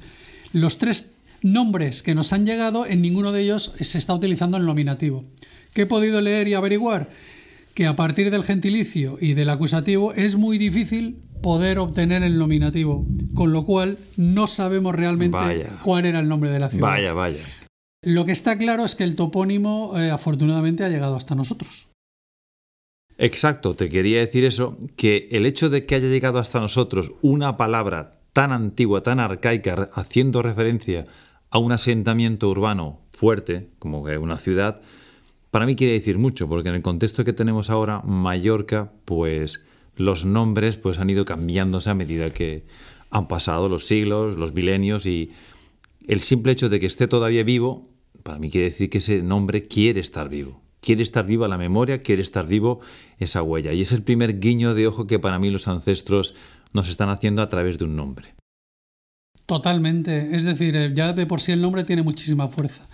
los 0.53 0.79
tres 0.79 1.13
nombres 1.43 2.03
que 2.03 2.15
nos 2.15 2.33
han 2.33 2.47
llegado, 2.47 2.87
en 2.87 3.03
ninguno 3.03 3.33
de 3.33 3.43
ellos 3.43 3.75
se 3.81 3.99
está 3.99 4.15
utilizando 4.15 4.57
el 4.57 4.65
nominativo. 4.65 5.25
¿Qué 5.73 5.83
he 5.83 5.87
podido 5.87 6.21
leer 6.21 6.49
y 6.49 6.55
averiguar? 6.55 7.09
Que 7.75 7.87
a 7.87 7.97
partir 7.97 8.31
del 8.31 8.45
gentilicio 8.45 9.19
y 9.21 9.35
del 9.35 9.51
acusativo 9.51 10.13
es 10.13 10.37
muy 10.37 10.59
difícil 10.59 11.19
poder 11.43 11.79
obtener 11.79 12.23
el 12.23 12.39
nominativo, 12.39 13.05
con 13.35 13.53
lo 13.53 13.65
cual 13.65 13.99
no 14.17 14.47
sabemos 14.47 14.95
realmente 14.95 15.67
cuál 15.83 16.07
era 16.07 16.21
el 16.21 16.29
nombre 16.29 16.51
de 16.51 16.59
la 16.61 16.71
ciudad. 16.71 16.89
Vaya, 16.89 17.13
vaya. 17.13 17.41
Lo 18.05 18.27
que 18.27 18.33
está 18.33 18.59
claro 18.59 18.85
es 18.85 18.95
que 18.95 19.05
el 19.05 19.17
topónimo 19.17 19.99
eh, 19.99 20.11
afortunadamente 20.11 20.85
ha 20.85 20.89
llegado 20.89 21.17
hasta 21.17 21.35
nosotros. 21.35 21.89
Exacto, 23.17 23.75
te 23.75 23.89
quería 23.89 24.19
decir 24.19 24.45
eso, 24.45 24.77
que 24.97 25.29
el 25.31 25.47
hecho 25.47 25.71
de 25.71 25.87
que 25.87 25.95
haya 25.95 26.09
llegado 26.09 26.39
hasta 26.39 26.61
nosotros 26.61 27.13
una 27.23 27.57
palabra 27.57 28.21
tan 28.33 28.53
antigua, 28.53 29.03
tan 29.03 29.21
arcaica, 29.21 29.89
haciendo 29.95 30.43
referencia 30.43 31.07
a 31.51 31.59
un 31.59 31.73
asentamiento 31.73 32.49
urbano 32.51 33.01
fuerte, 33.13 33.69
como 33.79 34.01
una 34.01 34.37
ciudad, 34.37 34.83
para 35.53 35.67
mí 35.67 35.77
quiere 35.77 35.93
decir 35.93 36.19
mucho, 36.19 36.49
porque 36.49 36.69
en 36.69 36.75
el 36.75 36.83
contexto 36.83 37.25
que 37.25 37.33
tenemos 37.33 37.71
ahora, 37.71 38.03
Mallorca, 38.03 38.91
pues 39.05 39.63
los 39.97 40.25
nombres 40.25 40.77
pues 40.77 40.99
han 40.99 41.09
ido 41.09 41.25
cambiándose 41.25 41.91
a 41.91 41.95
medida 41.95 42.31
que 42.31 42.65
han 43.11 43.29
pasado 43.29 43.69
los 43.69 43.87
siglos, 43.87 44.37
los 44.37 44.53
milenios 44.53 45.07
y 45.07 45.31
el 46.09 46.21
simple 46.21 46.51
hecho 46.51 46.69
de 46.69 46.81
que 46.81 46.87
esté 46.87 47.07
todavía 47.07 47.45
vivo 47.45 47.94
para 48.25 48.39
mí 48.39 48.51
quiere 48.51 48.71
decir 48.71 48.91
que 48.91 48.99
ese 48.99 49.23
nombre 49.23 49.69
quiere 49.69 50.01
estar 50.01 50.29
vivo. 50.29 50.63
Quiere 50.81 51.03
estar 51.03 51.25
viva 51.25 51.47
la 51.47 51.59
memoria, 51.59 52.03
quiere 52.03 52.23
estar 52.23 52.47
vivo 52.47 52.81
esa 53.19 53.43
huella. 53.43 53.73
Y 53.73 53.83
es 53.83 53.93
el 53.93 54.03
primer 54.03 54.41
guiño 54.41 54.75
de 54.75 54.87
ojo 54.87 55.07
que 55.07 55.19
para 55.19 55.39
mí 55.39 55.51
los 55.51 55.69
ancestros 55.69 56.35
nos 56.73 56.89
están 56.89 57.11
haciendo 57.11 57.43
a 57.43 57.51
través 57.51 57.79
de 57.79 57.85
un 57.85 57.97
nombre. 57.97 58.35
Totalmente. 59.47 60.35
Es 60.35 60.43
decir, 60.43 60.75
eh, 60.75 60.93
ya 60.95 61.13
de 61.13 61.27
por 61.27 61.41
sí 61.41 61.53
el 61.53 61.61
nombre 61.61 61.85
tiene 61.85 62.03
muchísima 62.03 62.49
fuerza. 62.49 62.89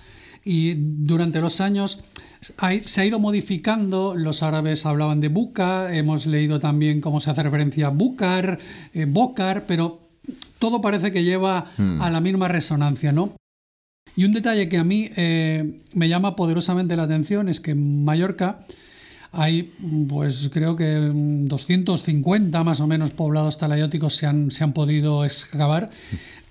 Y 0.45 0.75
durante 0.77 1.41
los 1.41 1.61
años 1.61 2.03
se 2.41 3.01
ha 3.01 3.07
ido 3.07 3.21
modificando. 3.21 4.17
Los 4.17 4.43
árabes 4.43 4.85
hablaban 4.85 5.21
de 5.21 5.29
buca, 5.29 5.95
hemos 5.95 6.27
leído 6.27 6.59
también 6.59 7.01
cómo 7.01 7.21
se 7.21 7.31
hace 7.31 7.45
referencia 7.45 7.87
a 7.87 7.91
bucar, 7.91 8.59
eh, 8.95 9.07
bocar, 9.09 9.65
pero 9.69 10.01
todo 10.59 10.81
parece 10.81 11.13
que 11.13 11.23
lleva 11.23 11.67
hmm. 11.77 12.03
a 12.03 12.11
la 12.11 12.21
misma 12.21 12.49
resonancia, 12.49 13.13
¿no? 13.13 13.40
Y 14.17 14.25
un 14.25 14.33
detalle 14.33 14.69
que 14.69 14.79
a 14.79 14.85
mí 14.85 15.09
eh, 15.17 15.81
me 15.95 16.09
llama 16.09 16.37
poderosamente 16.37 16.97
la 16.97 17.05
atención 17.05 17.49
es 17.49 17.61
que 17.61 17.73
en 17.73 18.05
Mallorca 18.05 18.67
hay, 19.33 19.73
pues 20.09 20.51
creo 20.53 20.77
que 20.77 21.11
250 21.15 22.65
más 22.65 22.81
o 22.81 22.87
menos 22.87 23.13
poblados 23.13 23.59
talayóticos 23.59 24.17
se 24.17 24.27
han, 24.27 24.51
se 24.51 24.65
han 24.65 24.73
podido 24.73 25.25
excavar 25.25 25.91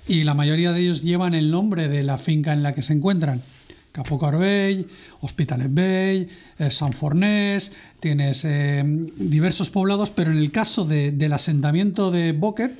y 0.07 0.23
la 0.23 0.33
mayoría 0.33 0.71
de 0.71 0.81
ellos 0.81 1.03
llevan 1.03 1.35
el 1.35 1.51
nombre 1.51 1.87
de 1.87 2.03
la 2.03 2.17
finca 2.17 2.53
en 2.53 2.63
la 2.63 2.73
que 2.73 2.81
se 2.81 2.93
encuentran. 2.93 3.41
Capo 3.91 4.19
Corbell, 4.19 4.87
Hospitalet 5.21 5.73
Bay, 5.73 6.27
eh, 6.59 6.71
San 6.71 6.93
Fornés, 6.93 7.71
tienes 7.99 8.45
eh, 8.45 8.83
diversos 8.85 9.69
poblados, 9.69 10.09
pero 10.11 10.31
en 10.31 10.37
el 10.37 10.51
caso 10.51 10.85
del 10.85 11.33
asentamiento 11.33 12.11
de 12.11 12.33
Boker, 12.33 12.75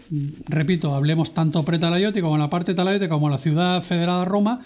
repito, 0.48 0.94
hablemos 0.94 1.34
tanto 1.34 1.64
pre-Talayote 1.64 2.22
como 2.22 2.38
la 2.38 2.50
parte 2.50 2.74
Talayote 2.74 3.10
como 3.10 3.30
la 3.30 3.38
ciudad 3.38 3.82
federada 3.82 4.26
Roma, 4.26 4.62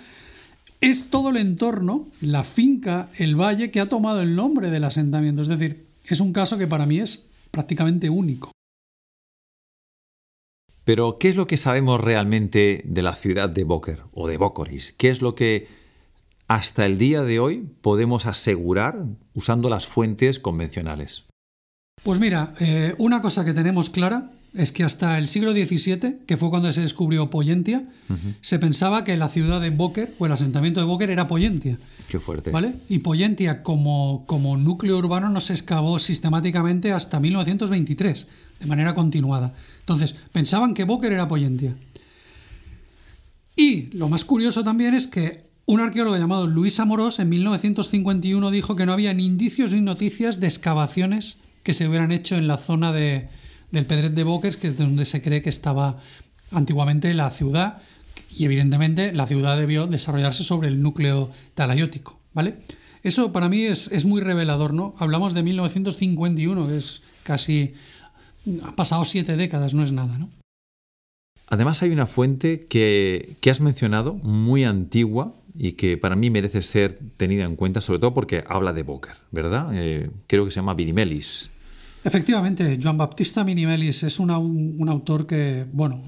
es 0.82 1.10
todo 1.10 1.30
el 1.30 1.38
entorno, 1.38 2.08
la 2.20 2.44
finca, 2.44 3.08
el 3.18 3.40
valle 3.40 3.72
que 3.72 3.80
ha 3.80 3.88
tomado 3.88 4.22
el 4.22 4.36
nombre 4.36 4.70
del 4.70 4.84
asentamiento. 4.84 5.42
Es 5.42 5.48
decir, 5.48 5.86
es 6.06 6.20
un 6.20 6.34
caso 6.34 6.58
que 6.58 6.68
para 6.68 6.86
mí 6.86 7.00
es 7.00 7.24
prácticamente 7.52 8.10
único. 8.10 8.52
Pero, 10.84 11.18
¿qué 11.18 11.30
es 11.30 11.38
lo 11.38 11.48
que 11.48 11.56
sabemos 11.56 12.02
realmente 12.02 12.82
de 12.86 13.02
la 13.02 13.16
ciudad 13.16 13.48
de 13.48 13.64
Boker 13.64 14.02
o 14.12 14.28
de 14.28 14.36
Bocoris? 14.36 14.94
¿Qué 14.98 15.10
es 15.10 15.22
lo 15.22 15.36
que 15.36 15.83
hasta 16.56 16.86
el 16.86 17.00
día 17.00 17.24
de 17.24 17.40
hoy 17.40 17.68
podemos 17.82 18.28
asegurar 18.28 19.06
usando 19.34 19.70
las 19.70 19.88
fuentes 19.88 20.38
convencionales? 20.38 21.24
Pues 22.04 22.20
mira, 22.20 22.54
eh, 22.60 22.94
una 23.00 23.24
cosa 23.24 23.44
que 23.44 23.54
tenemos 23.54 23.90
clara 23.90 24.30
es 24.54 24.72
que 24.72 24.84
hasta 24.84 25.18
el 25.18 25.28
siglo 25.28 25.52
XVII, 25.52 26.18
que 26.28 26.38
fue 26.38 26.52
cuando 26.52 26.72
se 26.72 26.82
descubrió 26.82 27.32
Poyentia, 27.32 27.90
se 28.42 28.60
pensaba 28.60 29.04
que 29.04 29.18
la 29.18 29.30
ciudad 29.30 29.62
de 29.62 29.72
Boker 29.72 30.14
o 30.20 30.28
el 30.28 30.32
asentamiento 30.32 30.80
de 30.80 30.86
Boker 30.86 31.10
era 31.10 31.28
Poyentia. 31.28 31.80
Qué 32.08 32.20
fuerte. 32.20 32.52
¿Vale? 32.52 32.76
Y 32.88 33.00
Poyentia 33.00 33.64
como, 33.64 34.24
como 34.28 34.56
núcleo 34.56 35.00
urbano 35.00 35.30
no 35.30 35.42
se 35.42 35.54
excavó 35.54 35.98
sistemáticamente 35.98 36.92
hasta 36.92 37.20
1923, 37.20 38.28
de 38.60 38.66
manera 38.68 38.94
continuada. 38.94 39.56
Entonces, 39.80 40.14
pensaban 40.32 40.76
que 40.76 40.84
Boker 40.84 41.12
era 41.12 41.28
Poyentia. 41.28 41.76
Y 43.56 43.88
lo 43.98 44.08
más 44.08 44.24
curioso 44.24 44.64
también 44.64 44.94
es 44.94 45.08
que 45.08 45.53
un 45.66 45.80
arqueólogo 45.80 46.18
llamado 46.18 46.48
Luis 46.48 46.80
Amorós 46.80 47.20
en 47.20 47.30
1951 47.30 48.52
dijo 48.52 48.76
que 48.76 48.86
no 48.86 48.94
había 48.94 49.14
ni 49.14 49.26
indicios 49.26 49.72
ni 49.72 49.82
noticias 49.82 50.40
de 50.40 50.48
excavaciones 50.48 51.38
que 51.64 51.74
se 51.74 51.88
hubieran 51.88 52.12
hecho 52.12 52.36
en 52.36 52.48
la 52.48 52.58
zona 52.58 52.92
de, 52.92 53.30
del 53.72 53.86
Pedret 53.86 54.14
de 54.14 54.24
Boques, 54.24 54.58
que 54.58 54.68
es 54.68 54.78
donde 54.78 55.06
se 55.06 55.22
cree 55.22 55.42
que 55.42 55.50
estaba 55.50 56.00
antiguamente 56.52 57.14
la 57.14 57.32
ciudad, 57.32 57.82
y 58.36 58.46
evidentemente 58.46 59.14
la 59.14 59.28
ciudad 59.28 59.58
debió 59.58 59.88
desarrollarse 59.88 60.44
sobre 60.44 60.68
el 60.68 60.82
núcleo 60.82 61.32
talayótico, 61.56 62.20
¿vale? 62.34 62.58
Eso 63.04 63.32
para 63.32 63.48
mí 63.48 63.64
es, 63.64 63.88
es 63.92 64.06
muy 64.06 64.22
revelador, 64.22 64.74
¿no? 64.74 64.94
Hablamos 64.98 65.34
de 65.34 65.44
1951, 65.44 66.68
que 66.68 66.78
es 66.78 67.02
casi 67.24 67.74
ha 68.64 68.76
pasado 68.76 69.06
siete 69.06 69.38
décadas, 69.38 69.74
no 69.74 69.84
es 69.84 69.92
nada, 69.92 70.18
¿no? 70.18 70.30
Además 71.48 71.84
hay 71.84 71.92
una 71.92 72.08
fuente 72.08 72.66
que, 72.66 73.38
has 73.50 73.62
mencionado, 73.62 74.16
muy 74.16 74.64
antigua, 74.64 75.36
y 75.56 75.74
que 75.74 75.98
para 75.98 76.16
mí 76.16 76.30
merece 76.30 76.62
ser 76.62 77.00
tenida 77.18 77.44
en 77.44 77.56
cuenta, 77.56 77.82
sobre 77.82 78.00
todo 78.00 78.14
porque 78.14 78.44
habla 78.48 78.74
de 78.74 78.84
Boker, 78.84 79.16
¿verdad? 79.32 79.72
Eh, 79.74 80.10
creo 80.28 80.46
que 80.46 80.52
se 80.52 80.58
llama 80.58 80.74
Vinimelis. 80.74 81.50
Efectivamente, 82.06 82.78
Joan 82.82 82.98
Baptista 82.98 83.46
Minimelis 83.46 84.04
es 84.04 84.20
un, 84.20 84.30
autor 84.30 85.26
que, 85.26 85.66
bueno, 85.72 86.04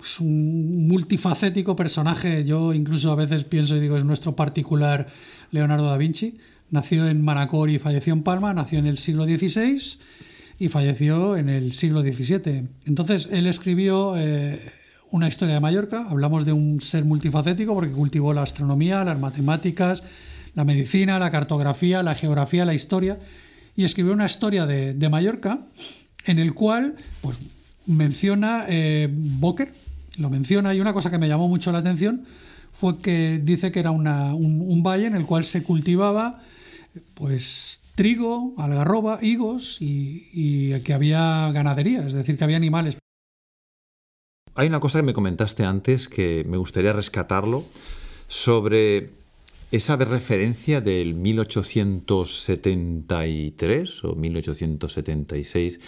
es 0.00 0.18
un 0.18 0.88
multifacético 0.88 1.76
personaje. 1.76 2.44
Yo 2.44 2.74
incluso 2.74 3.12
a 3.12 3.14
veces 3.14 3.44
pienso 3.44 3.76
y 3.76 3.80
digo, 3.80 3.96
es 3.96 4.04
nuestro 4.04 4.34
particular 4.34 5.06
Leonardo 5.52 5.88
da 5.88 5.98
Vinci. 5.98 6.34
Nació 6.70 7.06
en 7.06 7.22
Manacor 7.22 7.70
y 7.70 7.78
falleció 7.78 8.12
en 8.12 8.24
Palma, 8.24 8.52
nació 8.54 8.80
en 8.80 8.86
el 8.86 8.98
siglo 8.98 9.24
XVI 9.24 9.80
y 10.58 10.68
falleció 10.68 11.36
en 11.36 11.48
el 11.48 11.74
siglo 11.74 12.00
XVII. 12.00 12.64
Entonces, 12.86 13.28
él 13.30 13.46
escribió 13.46 14.16
eh, 14.16 14.60
una 15.10 15.28
historia 15.28 15.54
de 15.54 15.60
Mallorca. 15.60 16.06
Hablamos 16.08 16.44
de 16.44 16.52
un 16.52 16.80
ser 16.80 17.04
multifacético 17.04 17.74
porque 17.74 17.90
cultivó 17.90 18.32
la 18.32 18.42
astronomía, 18.42 19.04
las 19.04 19.18
matemáticas, 19.18 20.02
la 20.54 20.64
medicina, 20.64 21.18
la 21.18 21.30
cartografía, 21.30 22.02
la 22.02 22.14
geografía, 22.14 22.64
la 22.64 22.74
historia 22.74 23.18
y 23.76 23.84
escribió 23.84 24.12
una 24.12 24.26
historia 24.26 24.66
de, 24.66 25.08
Mallorca 25.08 25.60
en 26.24 26.38
el 26.38 26.54
cual 26.54 26.96
pues, 27.20 27.38
menciona 27.86 28.64
eh, 28.68 29.08
Boker, 29.12 29.72
lo 30.16 30.30
menciona 30.30 30.74
y 30.74 30.80
una 30.80 30.94
cosa 30.94 31.10
que 31.10 31.18
me 31.18 31.28
llamó 31.28 31.46
mucho 31.46 31.70
la 31.72 31.78
atención 31.78 32.24
fue 32.72 33.00
que 33.00 33.40
dice 33.42 33.70
que 33.70 33.80
era 33.80 33.90
un, 33.90 34.82
valle 34.82 35.06
en 35.06 35.14
el 35.14 35.24
cual 35.24 35.44
se 35.44 35.62
cultivaba 35.62 36.40
pues 37.14 37.82
trigo, 37.94 38.54
algarroba, 38.58 39.18
higos 39.22 39.80
y, 39.80 40.28
y, 40.32 40.80
que 40.80 40.92
había 40.92 41.50
ganadería, 41.52 42.06
es 42.06 42.12
decir, 42.12 42.36
que 42.36 42.44
había 42.44 42.56
animales. 42.56 42.98
Hay 44.56 44.66
una 44.68 44.80
cosa 44.80 45.00
que 45.00 45.04
me 45.04 45.12
comentaste 45.12 45.64
antes 45.64 46.08
que 46.08 46.46
me 46.48 46.56
gustaría 46.56 46.94
rescatarlo 46.94 47.66
sobre 48.26 49.10
esa 49.70 49.96
referencia 49.96 50.80
del 50.80 51.12
1873 51.14 54.04
o 54.04 54.14
1876 54.14 55.80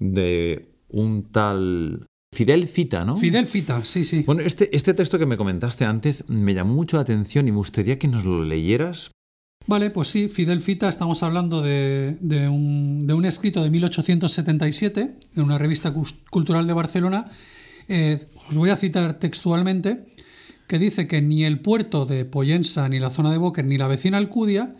de 0.00 0.68
un 0.88 1.28
tal 1.30 2.06
Fidel 2.34 2.66
Fita, 2.66 3.04
¿no? 3.04 3.16
Fidel 3.16 3.46
Fita, 3.46 3.84
sí, 3.84 4.04
sí. 4.04 4.24
Bueno, 4.26 4.42
este, 4.42 4.76
este 4.76 4.94
texto 4.94 5.16
que 5.18 5.26
me 5.26 5.36
comentaste 5.36 5.84
antes 5.84 6.28
me 6.28 6.54
llamó 6.54 6.74
mucho 6.74 6.96
la 6.96 7.02
atención 7.02 7.46
y 7.46 7.52
me 7.52 7.58
gustaría 7.58 8.00
que 8.00 8.08
nos 8.08 8.24
lo 8.24 8.42
leyeras. 8.42 9.12
Vale, 9.66 9.90
pues 9.90 10.08
sí, 10.08 10.28
Fidel 10.28 10.60
Fita, 10.60 10.88
estamos 10.88 11.22
hablando 11.22 11.62
de, 11.62 12.16
un, 12.50 13.06
de 13.06 13.14
un, 13.14 13.24
escrito 13.24 13.62
de 13.62 13.70
1877 13.70 15.14
en 15.36 15.42
una 15.42 15.58
revista 15.58 15.94
cultural 16.30 16.66
de 16.66 16.72
Barcelona. 16.72 17.30
Eh, 17.88 18.18
os 18.50 18.54
voy 18.54 18.70
a 18.70 18.76
citar 18.76 19.18
textualmente 19.18 20.06
que 20.66 20.78
dice 20.78 21.06
que 21.08 21.22
ni 21.22 21.44
el 21.44 21.60
puerto 21.60 22.04
de 22.04 22.26
Poyensa, 22.26 22.88
ni 22.88 23.00
la 23.00 23.10
zona 23.10 23.32
de 23.32 23.38
Boker, 23.38 23.64
ni 23.64 23.78
la 23.78 23.88
vecina 23.88 24.18
Alcudia 24.18 24.76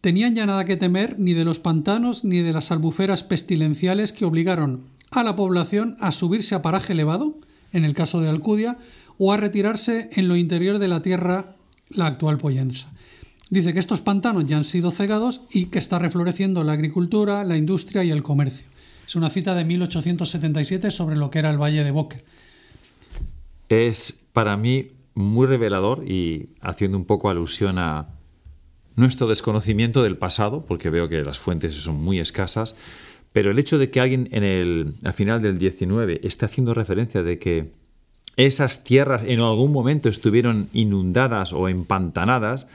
tenían 0.00 0.34
ya 0.34 0.46
nada 0.46 0.64
que 0.64 0.76
temer 0.76 1.18
ni 1.18 1.34
de 1.34 1.44
los 1.44 1.58
pantanos 1.58 2.24
ni 2.24 2.38
de 2.38 2.52
las 2.52 2.72
albuferas 2.72 3.22
pestilenciales 3.22 4.12
que 4.12 4.24
obligaron 4.24 4.84
a 5.10 5.22
la 5.22 5.36
población 5.36 5.96
a 6.00 6.12
subirse 6.12 6.54
a 6.54 6.62
paraje 6.62 6.94
elevado, 6.94 7.38
en 7.72 7.84
el 7.84 7.94
caso 7.94 8.20
de 8.20 8.28
Alcudia, 8.28 8.78
o 9.18 9.32
a 9.32 9.36
retirarse 9.36 10.08
en 10.14 10.28
lo 10.28 10.36
interior 10.36 10.78
de 10.78 10.88
la 10.88 11.02
tierra, 11.02 11.56
la 11.90 12.06
actual 12.06 12.38
Poyensa. 12.38 12.90
Dice 13.50 13.74
que 13.74 13.80
estos 13.80 14.00
pantanos 14.00 14.46
ya 14.46 14.56
han 14.56 14.64
sido 14.64 14.90
cegados 14.90 15.42
y 15.52 15.66
que 15.66 15.78
está 15.78 15.98
refloreciendo 15.98 16.64
la 16.64 16.72
agricultura, 16.72 17.44
la 17.44 17.58
industria 17.58 18.02
y 18.02 18.10
el 18.10 18.22
comercio. 18.22 18.71
Es 19.12 19.16
una 19.16 19.28
cita 19.28 19.54
de 19.54 19.66
1877 19.66 20.90
sobre 20.90 21.16
lo 21.16 21.28
que 21.28 21.40
era 21.40 21.50
el 21.50 21.60
Valle 21.60 21.84
de 21.84 21.90
Boker. 21.90 22.24
Es 23.68 24.18
para 24.32 24.56
mí 24.56 24.92
muy 25.12 25.46
revelador 25.46 26.10
y 26.10 26.48
haciendo 26.62 26.96
un 26.96 27.04
poco 27.04 27.28
alusión 27.28 27.76
a 27.76 28.08
nuestro 28.96 29.26
desconocimiento 29.26 30.02
del 30.02 30.16
pasado, 30.16 30.64
porque 30.64 30.88
veo 30.88 31.10
que 31.10 31.22
las 31.22 31.38
fuentes 31.38 31.74
son 31.74 32.02
muy 32.02 32.20
escasas, 32.20 32.74
pero 33.34 33.50
el 33.50 33.58
hecho 33.58 33.76
de 33.76 33.90
que 33.90 34.00
alguien 34.00 34.30
en 34.32 34.44
el, 34.44 34.94
al 35.04 35.12
final 35.12 35.42
del 35.42 35.58
19 35.58 36.22
esté 36.26 36.46
haciendo 36.46 36.72
referencia 36.72 37.22
de 37.22 37.38
que 37.38 37.70
esas 38.38 38.82
tierras 38.82 39.24
en 39.26 39.40
algún 39.40 39.72
momento 39.72 40.08
estuvieron 40.08 40.70
inundadas 40.72 41.52
o 41.52 41.68
empantanadas, 41.68 42.66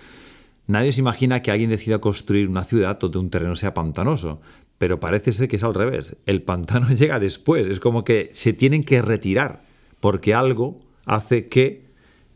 nadie 0.67 0.91
se 0.91 1.01
imagina 1.01 1.41
que 1.41 1.49
alguien 1.49 1.71
decida 1.71 1.97
construir 1.97 2.47
una 2.47 2.63
ciudad 2.63 2.99
donde 2.99 3.17
un 3.17 3.31
terreno 3.31 3.55
sea 3.55 3.73
pantanoso. 3.73 4.39
Pero 4.77 4.99
parece 4.99 5.33
ser 5.33 5.47
que 5.47 5.55
es 5.55 5.63
al 5.63 5.73
revés. 5.73 6.15
El 6.25 6.43
pantano 6.43 6.89
llega 6.95 7.19
después. 7.19 7.67
Es 7.67 7.79
como 7.79 8.03
que 8.03 8.31
se 8.33 8.53
tienen 8.53 8.83
que 8.83 9.01
retirar 9.01 9.61
porque 9.99 10.33
algo 10.33 10.77
hace 11.05 11.47
que 11.47 11.87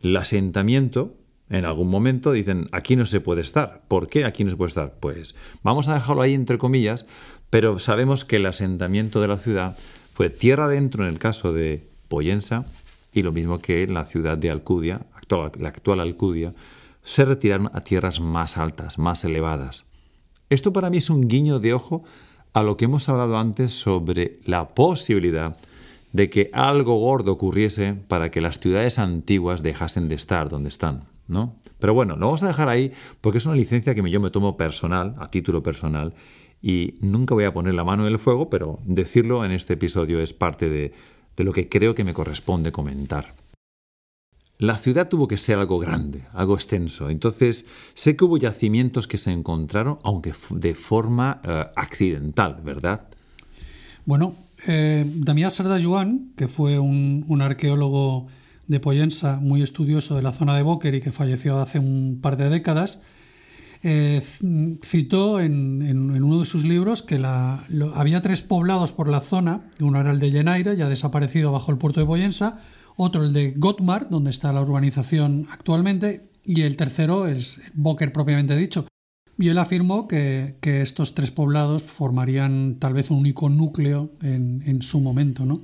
el 0.02 0.16
asentamiento, 0.16 1.14
en 1.48 1.64
algún 1.64 1.88
momento 1.88 2.32
dicen, 2.32 2.68
aquí 2.72 2.96
no 2.96 3.06
se 3.06 3.20
puede 3.20 3.40
estar. 3.40 3.82
¿Por 3.88 4.08
qué 4.08 4.24
aquí 4.24 4.44
no 4.44 4.50
se 4.50 4.56
puede 4.56 4.70
estar? 4.70 4.94
Pues 4.98 5.34
vamos 5.62 5.88
a 5.88 5.94
dejarlo 5.94 6.22
ahí 6.22 6.34
entre 6.34 6.58
comillas, 6.58 7.06
pero 7.50 7.78
sabemos 7.78 8.24
que 8.24 8.36
el 8.36 8.46
asentamiento 8.46 9.20
de 9.20 9.28
la 9.28 9.38
ciudad 9.38 9.76
fue 10.14 10.30
tierra 10.30 10.64
adentro 10.64 11.04
en 11.04 11.10
el 11.10 11.18
caso 11.18 11.52
de 11.52 11.86
Poyensa 12.08 12.66
y 13.12 13.22
lo 13.22 13.32
mismo 13.32 13.58
que 13.60 13.82
en 13.82 13.94
la 13.94 14.04
ciudad 14.04 14.38
de 14.38 14.50
Alcudia, 14.50 15.02
la 15.58 15.68
actual 15.68 16.00
Alcudia, 16.00 16.54
se 17.04 17.24
retiraron 17.24 17.70
a 17.72 17.82
tierras 17.84 18.20
más 18.20 18.56
altas, 18.56 18.98
más 18.98 19.24
elevadas. 19.24 19.84
Esto 20.50 20.72
para 20.72 20.90
mí 20.90 20.98
es 20.98 21.10
un 21.10 21.28
guiño 21.28 21.58
de 21.58 21.74
ojo 21.74 22.04
a 22.52 22.62
lo 22.62 22.76
que 22.76 22.84
hemos 22.84 23.08
hablado 23.08 23.38
antes 23.38 23.72
sobre 23.72 24.38
la 24.44 24.74
posibilidad 24.74 25.56
de 26.12 26.28
que 26.28 26.50
algo 26.52 26.98
gordo 26.98 27.32
ocurriese 27.32 27.94
para 27.94 28.30
que 28.30 28.40
las 28.40 28.60
ciudades 28.60 28.98
antiguas 28.98 29.62
dejasen 29.62 30.08
de 30.08 30.14
estar 30.14 30.48
donde 30.48 30.68
están, 30.68 31.04
¿no? 31.26 31.56
Pero 31.78 31.94
bueno, 31.94 32.16
lo 32.16 32.26
vamos 32.26 32.42
a 32.42 32.48
dejar 32.48 32.68
ahí 32.68 32.92
porque 33.20 33.38
es 33.38 33.46
una 33.46 33.56
licencia 33.56 33.94
que 33.94 34.10
yo 34.10 34.20
me 34.20 34.30
tomo 34.30 34.56
personal, 34.56 35.16
a 35.18 35.28
título 35.28 35.62
personal, 35.62 36.14
y 36.60 36.94
nunca 37.00 37.34
voy 37.34 37.44
a 37.44 37.52
poner 37.52 37.74
la 37.74 37.82
mano 37.82 38.06
en 38.06 38.12
el 38.12 38.18
fuego, 38.18 38.48
pero 38.48 38.78
decirlo 38.84 39.44
en 39.44 39.50
este 39.50 39.74
episodio 39.74 40.20
es 40.20 40.32
parte 40.32 40.68
de, 40.68 40.92
de 41.36 41.44
lo 41.44 41.52
que 41.52 41.68
creo 41.68 41.94
que 41.94 42.04
me 42.04 42.14
corresponde 42.14 42.70
comentar. 42.70 43.34
La 44.62 44.78
ciudad 44.78 45.08
tuvo 45.08 45.26
que 45.26 45.38
ser 45.38 45.58
algo 45.58 45.80
grande, 45.80 46.22
algo 46.34 46.54
extenso. 46.54 47.10
Entonces, 47.10 47.66
sé 47.94 48.14
que 48.14 48.24
hubo 48.24 48.36
yacimientos 48.36 49.08
que 49.08 49.18
se 49.18 49.32
encontraron, 49.32 49.98
aunque 50.04 50.32
de 50.50 50.76
forma 50.76 51.40
eh, 51.42 51.66
accidental, 51.74 52.60
¿verdad? 52.62 53.08
Bueno, 54.06 54.36
eh, 54.68 55.04
Damià 55.04 55.50
Sardà 55.50 55.82
Joan, 55.82 56.30
que 56.36 56.46
fue 56.46 56.78
un, 56.78 57.42
arqueólogo 57.42 58.28
de 58.68 58.78
Poyensa 58.78 59.40
muy 59.40 59.62
estudioso 59.62 60.14
de 60.14 60.22
la 60.22 60.32
zona 60.32 60.54
de 60.54 60.62
Boker 60.62 60.94
y 60.94 61.00
que 61.00 61.10
falleció 61.10 61.58
hace 61.58 61.80
un 61.80 62.20
par 62.22 62.36
de 62.36 62.48
décadas, 62.48 63.00
eh, 63.82 64.22
citó 64.84 65.40
en, 65.40 66.22
uno 66.22 66.38
de 66.38 66.44
sus 66.44 66.64
libros 66.64 67.02
que 67.02 67.20
había 67.96 68.22
tres 68.22 68.42
poblados 68.42 68.92
por 68.92 69.08
la 69.08 69.22
zona, 69.22 69.62
uno 69.80 69.98
era 69.98 70.12
el 70.12 70.20
de 70.20 70.30
Llenaire, 70.30 70.76
ya 70.76 70.88
desaparecido 70.88 71.50
bajo 71.50 71.72
el 71.72 71.78
puerto 71.78 71.98
de 71.98 72.06
Poyensa, 72.06 72.60
otro 72.96 73.24
el 73.24 73.32
de 73.32 73.52
Gotmar, 73.52 74.08
donde 74.10 74.30
está 74.30 74.52
la 74.52 74.62
urbanización 74.62 75.46
actualmente, 75.50 76.30
y 76.44 76.62
el 76.62 76.76
tercero 76.76 77.26
es 77.26 77.60
Boker 77.74 78.12
propiamente 78.12 78.56
dicho, 78.56 78.86
y 79.38 79.48
él 79.48 79.58
afirmó 79.58 80.06
que, 80.06 80.56
estos 80.62 81.14
tres 81.14 81.30
poblados 81.30 81.82
formarían 81.82 82.76
tal 82.78 82.94
vez 82.94 83.10
un 83.10 83.18
único 83.18 83.48
núcleo 83.48 84.10
en, 84.22 84.82
su 84.82 85.00
momento, 85.00 85.44
¿no? 85.44 85.62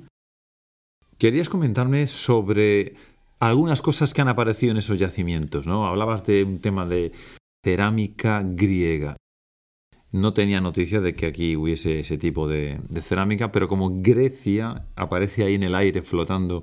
Querías 1.18 1.48
comentarme 1.48 2.06
sobre 2.06 2.94
algunas 3.40 3.82
cosas 3.82 4.14
que 4.14 4.20
han 4.20 4.28
aparecido 4.28 4.72
en 4.72 4.78
esos 4.78 4.98
yacimientos, 4.98 5.66
¿no? 5.66 5.86
Hablabas 5.86 6.24
de 6.24 6.44
un 6.44 6.60
tema 6.60 6.86
de 6.86 7.12
cerámica 7.64 8.42
griega. 8.44 9.16
No 10.10 10.32
tenía 10.32 10.60
noticia 10.60 11.00
de 11.00 11.14
que 11.14 11.26
aquí 11.26 11.54
hubiese 11.54 12.00
ese 12.00 12.16
tipo 12.16 12.48
de, 12.48 12.80
cerámica, 13.00 13.52
pero 13.52 13.68
como 13.68 14.00
Grecia 14.00 14.86
aparece 14.96 15.44
ahí 15.44 15.54
en 15.54 15.64
el 15.64 15.74
aire 15.74 16.02
flotando 16.02 16.62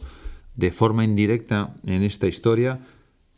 de 0.55 0.71
forma 0.71 1.03
indirecta 1.03 1.73
en 1.85 2.03
esta 2.03 2.27
historia, 2.27 2.79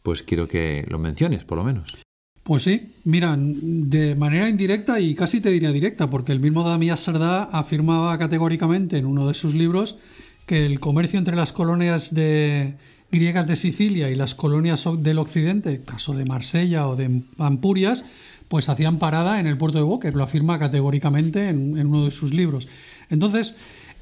pues 0.03 0.23
quiero 0.23 0.47
que 0.47 0.85
lo 0.89 0.99
menciones, 0.99 1.43
por 1.43 1.57
lo 1.57 1.63
menos. 1.63 1.97
Pues 2.43 2.63
sí, 2.63 2.93
mira, 3.03 3.35
de 3.37 4.15
manera 4.15 4.47
indirecta 4.47 4.99
y 4.99 5.15
casi 5.15 5.41
te 5.41 5.49
diría 5.49 5.71
directa, 5.71 6.09
porque 6.09 6.31
el 6.31 6.39
mismo 6.39 6.63
Damián 6.63 6.97
Sardá 6.97 7.43
afirmaba 7.43 8.17
categóricamente 8.17 8.97
en 8.97 9.05
uno 9.05 9.27
de 9.27 9.33
sus 9.33 9.53
libros 9.53 9.97
que 10.45 10.65
el 10.65 10.79
comercio 10.79 11.19
entre 11.19 11.35
las 11.35 11.51
colonias 11.51 12.15
de, 12.15 12.75
griegas 13.11 13.47
de 13.47 13.55
Sicilia 13.55 14.09
y 14.09 14.15
las 14.15 14.35
colonias 14.35 14.87
del 14.99 15.19
occidente, 15.19 15.81
caso 15.83 16.13
de 16.13 16.25
Marsella 16.25 16.87
o 16.87 16.95
de 16.95 17.21
Ampurias, 17.37 18.03
pues 18.47 18.69
hacían 18.69 18.99
parada 18.99 19.39
en 19.39 19.47
el 19.47 19.57
puerto 19.57 19.77
de 19.77 19.83
Boker, 19.83 20.15
lo 20.15 20.23
afirma 20.23 20.59
categóricamente 20.59 21.49
en, 21.49 21.85
uno 21.85 22.05
de 22.05 22.11
sus 22.11 22.33
libros. 22.33 22.67
Entonces, 23.09 23.55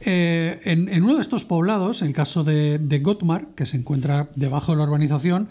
eh, 0.05 0.61
en, 0.65 1.03
uno 1.03 1.15
de 1.15 1.21
estos 1.21 1.43
poblados, 1.43 2.01
el 2.01 2.13
caso 2.13 2.43
de, 2.43 2.77
de 2.77 2.99
Gotmar, 2.99 3.47
que 3.55 3.65
se 3.65 3.77
encuentra 3.77 4.29
debajo 4.35 4.71
de 4.71 4.77
la 4.77 4.83
urbanización, 4.83 5.49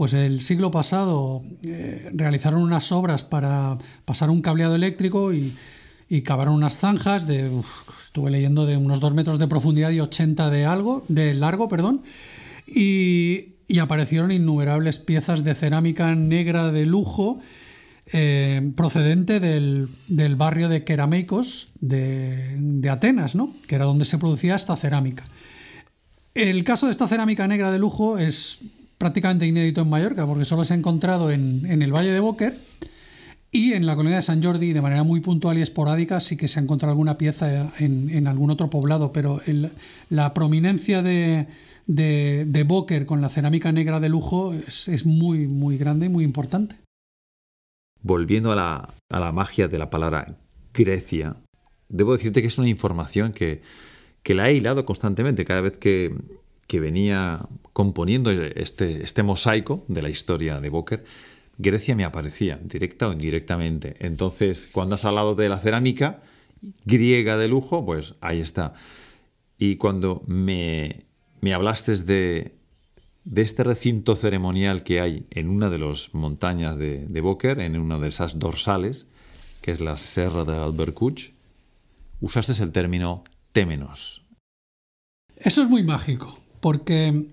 pues 0.00 0.14
el 0.14 0.40
siglo 0.40 0.70
pasado 0.70 1.42
eh, 1.62 2.10
realizaron 2.14 2.62
unas 2.62 2.90
obras 2.90 3.22
para 3.22 3.76
pasar 4.06 4.30
un 4.30 4.40
cableado 4.40 4.74
eléctrico 4.74 5.30
y, 5.34 5.52
cavaron 6.24 6.54
unas 6.54 6.78
zanjas 6.78 7.26
de, 7.26 7.50
estuve 8.00 8.30
leyendo, 8.30 8.64
de 8.64 8.78
unos 8.78 8.98
2 8.98 9.12
metros 9.12 9.38
de 9.38 9.46
profundidad 9.46 9.90
y 9.90 10.00
80 10.00 10.48
de 10.48 10.64
algo, 10.64 11.04
de 11.08 11.34
largo, 11.34 11.68
perdón, 11.68 12.00
y, 12.66 13.56
aparecieron 13.78 14.32
innumerables 14.32 14.96
piezas 14.96 15.44
de 15.44 15.54
cerámica 15.54 16.14
negra 16.14 16.72
de 16.72 16.86
lujo 16.86 17.40
eh, 18.12 18.72
procedente 18.76 19.40
del, 19.40 19.88
barrio 20.36 20.68
de 20.68 20.84
Kerameikos 20.84 21.70
de, 21.80 22.88
Atenas, 22.90 23.34
¿no? 23.34 23.54
que 23.66 23.76
era 23.76 23.84
donde 23.84 24.04
se 24.04 24.18
producía 24.18 24.56
esta 24.56 24.76
cerámica. 24.76 25.24
El 26.34 26.64
caso 26.64 26.86
de 26.86 26.92
esta 26.92 27.08
cerámica 27.08 27.46
negra 27.46 27.70
de 27.70 27.78
lujo 27.78 28.18
es 28.18 28.60
prácticamente 28.98 29.46
inédito 29.46 29.80
en 29.80 29.88
Mallorca, 29.88 30.26
porque 30.26 30.44
solo 30.44 30.64
se 30.64 30.74
ha 30.74 30.76
encontrado 30.76 31.30
en, 31.30 31.64
el 31.64 31.92
Valle 31.92 32.12
de 32.12 32.20
Boquer 32.20 32.56
y 33.50 33.72
en 33.72 33.86
la 33.86 33.96
colonia 33.96 34.16
de 34.16 34.22
San 34.22 34.42
Jordi, 34.42 34.72
de 34.72 34.82
manera 34.82 35.02
muy 35.02 35.20
puntual 35.20 35.58
y 35.58 35.62
esporádica, 35.62 36.20
sí 36.20 36.36
que 36.36 36.48
se 36.48 36.60
ha 36.60 36.62
encontrado 36.62 36.92
alguna 36.92 37.16
pieza 37.18 37.72
en, 37.78 38.26
algún 38.26 38.50
otro 38.50 38.70
poblado, 38.70 39.12
pero 39.12 39.40
la 40.08 40.34
prominencia 40.34 41.02
de, 41.02 41.46
de, 41.86 43.04
con 43.06 43.20
la 43.20 43.28
cerámica 43.28 43.72
negra 43.72 44.00
de 44.00 44.08
lujo 44.08 44.52
es, 44.52 45.06
muy, 45.06 45.48
muy 45.48 45.78
grande 45.78 46.06
y 46.06 46.08
muy 46.08 46.24
importante. 46.24 46.76
Volviendo 48.02 48.52
a 48.52 48.56
la, 48.56 48.94
a 49.10 49.20
la, 49.20 49.32
magia 49.32 49.68
de 49.68 49.78
la 49.78 49.90
palabra 49.90 50.38
Grecia, 50.72 51.36
debo 51.88 52.12
decirte 52.12 52.40
que 52.40 52.48
es 52.48 52.58
una 52.58 52.68
información 52.68 53.32
que, 53.32 53.62
que 54.22 54.34
la 54.34 54.48
he 54.48 54.54
hilado 54.54 54.84
constantemente 54.84 55.44
cada 55.44 55.60
vez 55.60 55.76
que, 55.76 56.14
que 56.66 56.80
venía 56.80 57.40
componiendo 57.72 58.30
este, 58.30 59.02
este 59.02 59.22
mosaico 59.22 59.84
de 59.88 60.02
la 60.02 60.08
historia 60.08 60.60
de 60.60 60.68
Boker 60.70 61.04
Grecia 61.60 61.94
me 61.94 62.04
aparecía, 62.04 62.58
directa 62.62 63.08
o 63.08 63.12
indirectamente. 63.12 63.94
Entonces, 63.98 64.70
cuando 64.72 64.94
has 64.94 65.04
hablado 65.04 65.34
de 65.34 65.50
la 65.50 65.58
cerámica 65.58 66.22
griega 66.86 67.36
de 67.36 67.48
lujo, 67.48 67.84
pues 67.84 68.14
ahí 68.22 68.40
está. 68.40 68.72
Y 69.58 69.76
cuando 69.76 70.22
me, 70.26 71.04
me 71.42 71.52
hablaste 71.52 71.94
de, 71.96 72.54
de 73.24 73.42
este 73.42 73.64
recinto 73.64 74.16
ceremonial 74.16 74.82
que 74.82 75.00
hay 75.00 75.26
en 75.30 75.48
una 75.48 75.70
de 75.70 75.78
las 75.78 76.14
montañas 76.14 76.76
de, 76.76 77.06
de 77.06 77.20
Boker, 77.20 77.60
en 77.60 77.78
una 77.78 77.98
de 77.98 78.08
esas 78.08 78.38
dorsales, 78.38 79.06
que 79.62 79.72
es 79.72 79.80
la 79.80 79.96
Serra 79.96 80.44
de 80.44 80.56
Albercuch, 80.56 81.32
usaste 82.20 82.62
el 82.62 82.72
término 82.72 83.24
témenos. 83.52 84.24
Eso 85.36 85.62
es 85.62 85.68
muy 85.68 85.82
mágico, 85.82 86.38
porque 86.60 87.26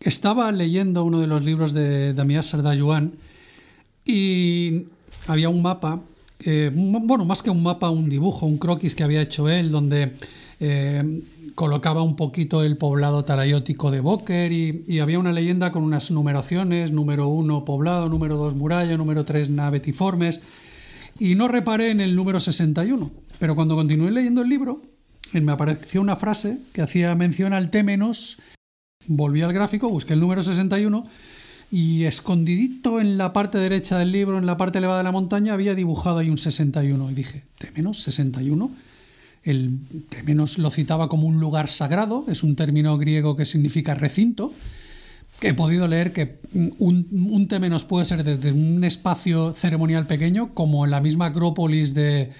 estaba 0.00 0.50
leyendo 0.52 1.04
uno 1.04 1.20
de 1.20 1.26
los 1.26 1.44
libros 1.44 1.72
de 1.72 2.12
Damián 2.14 2.42
Sardayuan 2.42 3.12
y 4.04 4.86
había 5.26 5.48
un 5.48 5.62
mapa, 5.62 6.00
eh, 6.40 6.70
bueno, 6.72 7.24
más 7.24 7.42
que 7.42 7.50
un 7.50 7.62
mapa, 7.62 7.90
un 7.90 8.08
dibujo, 8.08 8.46
un 8.46 8.58
croquis 8.58 8.94
que 8.94 9.04
había 9.04 9.22
hecho 9.22 9.48
él, 9.48 9.70
donde 9.70 10.12
eh, 10.60 11.22
colocaba 11.54 12.02
un 12.02 12.16
poquito 12.16 12.62
el 12.62 12.76
poblado 12.76 13.24
tarayótico 13.24 13.90
de 13.90 14.00
Boker 14.00 14.52
y, 14.52 15.00
había 15.00 15.18
una 15.18 15.32
leyenda 15.32 15.72
con 15.72 15.82
unas 15.82 16.10
numeraciones, 16.10 16.92
número 16.92 17.28
uno 17.28 17.64
poblado, 17.64 18.08
número 18.08 18.36
dos 18.36 18.54
muralla, 18.54 18.96
número 18.96 19.24
tres 19.24 19.48
navetiformes, 19.50 20.40
y 21.18 21.34
no 21.34 21.48
reparé 21.48 21.90
en 21.90 22.00
el 22.00 22.14
número 22.14 22.40
61, 22.40 23.10
pero 23.38 23.54
cuando 23.54 23.74
continué 23.74 24.10
leyendo 24.10 24.42
el 24.42 24.48
libro, 24.48 24.82
me 25.32 25.52
apareció 25.52 26.00
una 26.00 26.16
frase 26.16 26.58
que 26.72 26.82
hacía 26.82 27.14
mención 27.14 27.52
al 27.52 27.70
Témenos 27.70 28.38
volví 29.06 29.42
al 29.42 29.52
gráfico, 29.52 29.88
busqué 29.88 30.14
el 30.14 30.20
número 30.20 30.42
61 30.42 31.04
y 31.70 32.04
escondidito 32.04 33.00
en 33.00 33.18
la 33.18 33.32
parte 33.32 33.58
derecha 33.58 33.98
del 33.98 34.12
libro, 34.12 34.38
en 34.38 34.46
la 34.46 34.56
parte 34.56 34.78
elevada 34.78 34.98
de 34.98 35.04
la 35.04 35.12
montaña, 35.12 35.52
había 35.52 35.74
dibujado 35.74 36.18
ahí 36.18 36.30
un 36.30 36.38
61. 36.38 37.10
Y 37.10 37.14
dije, 37.14 37.42
¿Temenos? 37.58 38.06
¿61? 38.06 38.70
El 39.46 39.78
Temenos 40.08 40.58
lo 40.58 40.72
citaba 40.72 41.08
como 41.08 41.28
un 41.28 41.38
lugar 41.38 41.68
sagrado, 41.68 42.24
es 42.26 42.42
un 42.42 42.56
término 42.56 42.98
griego 42.98 43.36
que 43.36 43.46
significa 43.46 43.94
recinto. 43.94 44.52
He 45.40 45.54
podido 45.54 45.86
leer 45.86 46.12
que 46.12 46.40
un, 46.78 47.06
un 47.30 47.46
Temenos 47.46 47.84
puede 47.84 48.06
ser 48.06 48.24
desde 48.24 48.50
un 48.50 48.82
espacio 48.82 49.52
ceremonial 49.52 50.08
pequeño, 50.08 50.52
como 50.52 50.84
en 50.84 50.90
la 50.90 51.00
misma 51.00 51.26
Acrópolis 51.26 51.94
de, 51.94 52.32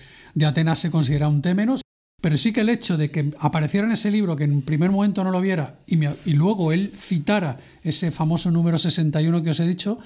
Atenas 0.45 0.81
se 0.81 0.90
considera 0.90 1.29
un 1.29 1.42
Temenos, 1.42 1.83
pero 2.21 2.37
sí 2.37 2.53
que 2.53 2.62
el 2.62 2.71
hecho 2.71 2.97
de 2.97 3.09
que 3.12 3.33
apareciera 3.38 3.87
en 3.87 3.92
ese 3.92 4.11
libro, 4.11 4.35
que 4.35 4.45
en 4.45 4.62
primer 4.62 4.90
momento 4.90 5.23
no 5.23 5.31
lo 5.31 5.40
viera, 5.40 5.77
y, 5.87 6.05
y 6.05 6.33
luego 6.33 6.73
él 6.73 6.90
citara 6.92 7.61
ese 7.85 8.11
famoso 8.11 8.51
número 8.51 8.79
61 8.79 9.45
que 9.45 9.51
os 9.51 9.61
he 9.61 9.69
dicho, 9.69 10.01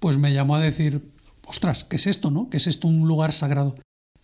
pues 0.00 0.18
me 0.18 0.34
llamó 0.34 0.56
a 0.56 0.60
decir, 0.60 1.00
ostras, 1.46 1.84
¿qué 1.84 1.96
es 1.96 2.06
esto, 2.06 2.30
no? 2.30 2.50
¿Qué 2.50 2.58
es 2.58 2.66
esto 2.66 2.88
un 2.88 3.08
lugar 3.08 3.32
sagrado? 3.32 3.76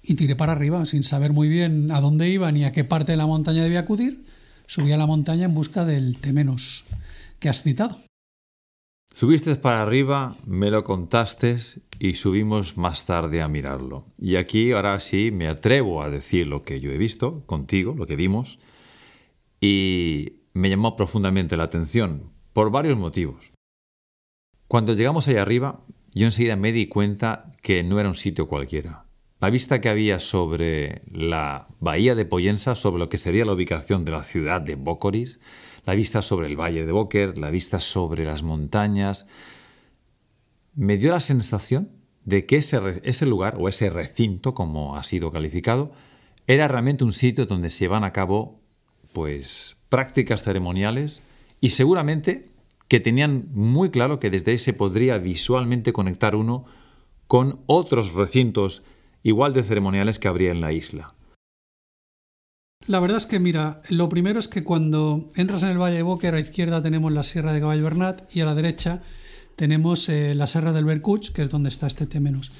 Y 0.02 0.14
tiré 0.14 0.34
para 0.34 0.52
arriba, 0.52 0.84
sin 0.84 1.02
saber 1.02 1.32
muy 1.32 1.48
bien 1.48 1.90
a 1.92 2.00
dónde 2.00 2.28
iba 2.28 2.50
ni 2.50 2.64
a 2.64 2.72
qué 2.72 2.82
parte 2.84 3.12
de 3.12 3.16
la 3.16 3.26
montaña 3.26 3.62
debía 3.62 3.80
acudir, 3.80 4.24
subí 4.66 4.90
a 4.92 4.96
la 4.96 5.06
montaña 5.06 5.44
en 5.44 5.54
busca 5.54 5.84
del 5.84 6.18
Temenos 6.18 6.84
que 7.38 7.48
has 7.48 7.62
citado. 7.62 7.98
Subiste 9.14 9.54
para 9.56 9.82
arriba, 9.82 10.36
me 10.46 10.70
lo 10.70 10.84
contaste 10.84 11.58
y 11.98 12.14
subimos 12.14 12.78
más 12.78 13.04
tarde 13.04 13.42
a 13.42 13.48
mirarlo. 13.48 14.06
Y 14.18 14.36
aquí 14.36 14.72
ahora 14.72 14.98
sí 15.00 15.30
me 15.30 15.48
atrevo 15.48 16.02
a 16.02 16.08
decir 16.08 16.46
lo 16.46 16.62
que 16.62 16.80
yo 16.80 16.90
he 16.90 16.96
visto 16.96 17.44
contigo, 17.46 17.94
lo 17.96 18.06
que 18.06 18.16
vimos, 18.16 18.58
y 19.60 20.40
me 20.54 20.70
llamó 20.70 20.96
profundamente 20.96 21.56
la 21.56 21.64
atención 21.64 22.32
por 22.52 22.70
varios 22.70 22.98
motivos. 22.98 23.52
Cuando 24.66 24.94
llegamos 24.94 25.28
allá 25.28 25.42
arriba, 25.42 25.84
yo 26.14 26.26
enseguida 26.26 26.56
me 26.56 26.72
di 26.72 26.86
cuenta 26.86 27.52
que 27.62 27.82
no 27.82 28.00
era 28.00 28.08
un 28.08 28.14
sitio 28.14 28.48
cualquiera. 28.48 29.04
La 29.42 29.50
vista 29.50 29.80
que 29.80 29.88
había 29.88 30.20
sobre 30.20 31.02
la 31.10 31.66
bahía 31.80 32.14
de 32.14 32.24
Poyensa, 32.24 32.76
sobre 32.76 33.00
lo 33.00 33.08
que 33.08 33.18
sería 33.18 33.44
la 33.44 33.54
ubicación 33.54 34.04
de 34.04 34.12
la 34.12 34.22
ciudad 34.22 34.60
de 34.60 34.76
Bócoris, 34.76 35.40
la 35.84 35.96
vista 35.96 36.22
sobre 36.22 36.46
el 36.46 36.54
valle 36.54 36.86
de 36.86 36.92
Boker, 36.92 37.36
la 37.36 37.50
vista 37.50 37.80
sobre 37.80 38.24
las 38.24 38.44
montañas, 38.44 39.26
me 40.76 40.96
dio 40.96 41.10
la 41.10 41.18
sensación 41.18 41.90
de 42.24 42.46
que 42.46 42.54
ese, 42.54 42.78
ese 43.02 43.26
lugar 43.26 43.56
o 43.58 43.68
ese 43.68 43.90
recinto, 43.90 44.54
como 44.54 44.96
ha 44.96 45.02
sido 45.02 45.32
calificado, 45.32 45.90
era 46.46 46.68
realmente 46.68 47.02
un 47.02 47.12
sitio 47.12 47.44
donde 47.44 47.70
se 47.70 47.88
van 47.88 48.04
a 48.04 48.12
cabo 48.12 48.60
pues 49.12 49.76
prácticas 49.88 50.44
ceremoniales 50.44 51.20
y 51.60 51.70
seguramente 51.70 52.48
que 52.86 53.00
tenían 53.00 53.48
muy 53.50 53.90
claro 53.90 54.20
que 54.20 54.30
desde 54.30 54.52
ahí 54.52 54.58
se 54.58 54.72
podría 54.72 55.18
visualmente 55.18 55.92
conectar 55.92 56.36
uno 56.36 56.64
con 57.26 57.58
otros 57.66 58.12
recintos 58.12 58.84
igual 59.22 59.52
de 59.52 59.62
ceremoniales 59.62 60.18
que 60.18 60.28
habría 60.28 60.50
en 60.50 60.60
la 60.60 60.72
isla. 60.72 61.14
La 62.86 62.98
verdad 62.98 63.18
es 63.18 63.26
que, 63.26 63.38
mira, 63.38 63.80
lo 63.90 64.08
primero 64.08 64.40
es 64.40 64.48
que 64.48 64.64
cuando 64.64 65.30
entras 65.36 65.62
en 65.62 65.70
el 65.70 65.78
Valle 65.78 65.96
de 65.96 66.02
Boquer, 66.02 66.34
a 66.34 66.38
la 66.38 66.42
izquierda 66.42 66.82
tenemos 66.82 67.12
la 67.12 67.22
Sierra 67.22 67.52
de 67.52 67.60
Caballo 67.60 67.84
Bernat 67.84 68.34
y 68.34 68.40
a 68.40 68.44
la 68.44 68.56
derecha 68.56 69.02
tenemos 69.54 70.08
eh, 70.08 70.34
la 70.34 70.48
Sierra 70.48 70.72
del 70.72 70.84
Bercuch, 70.84 71.30
que 71.30 71.42
es 71.42 71.48
donde 71.48 71.68
está 71.68 71.86
este 71.86 72.06
Temenos. 72.06 72.50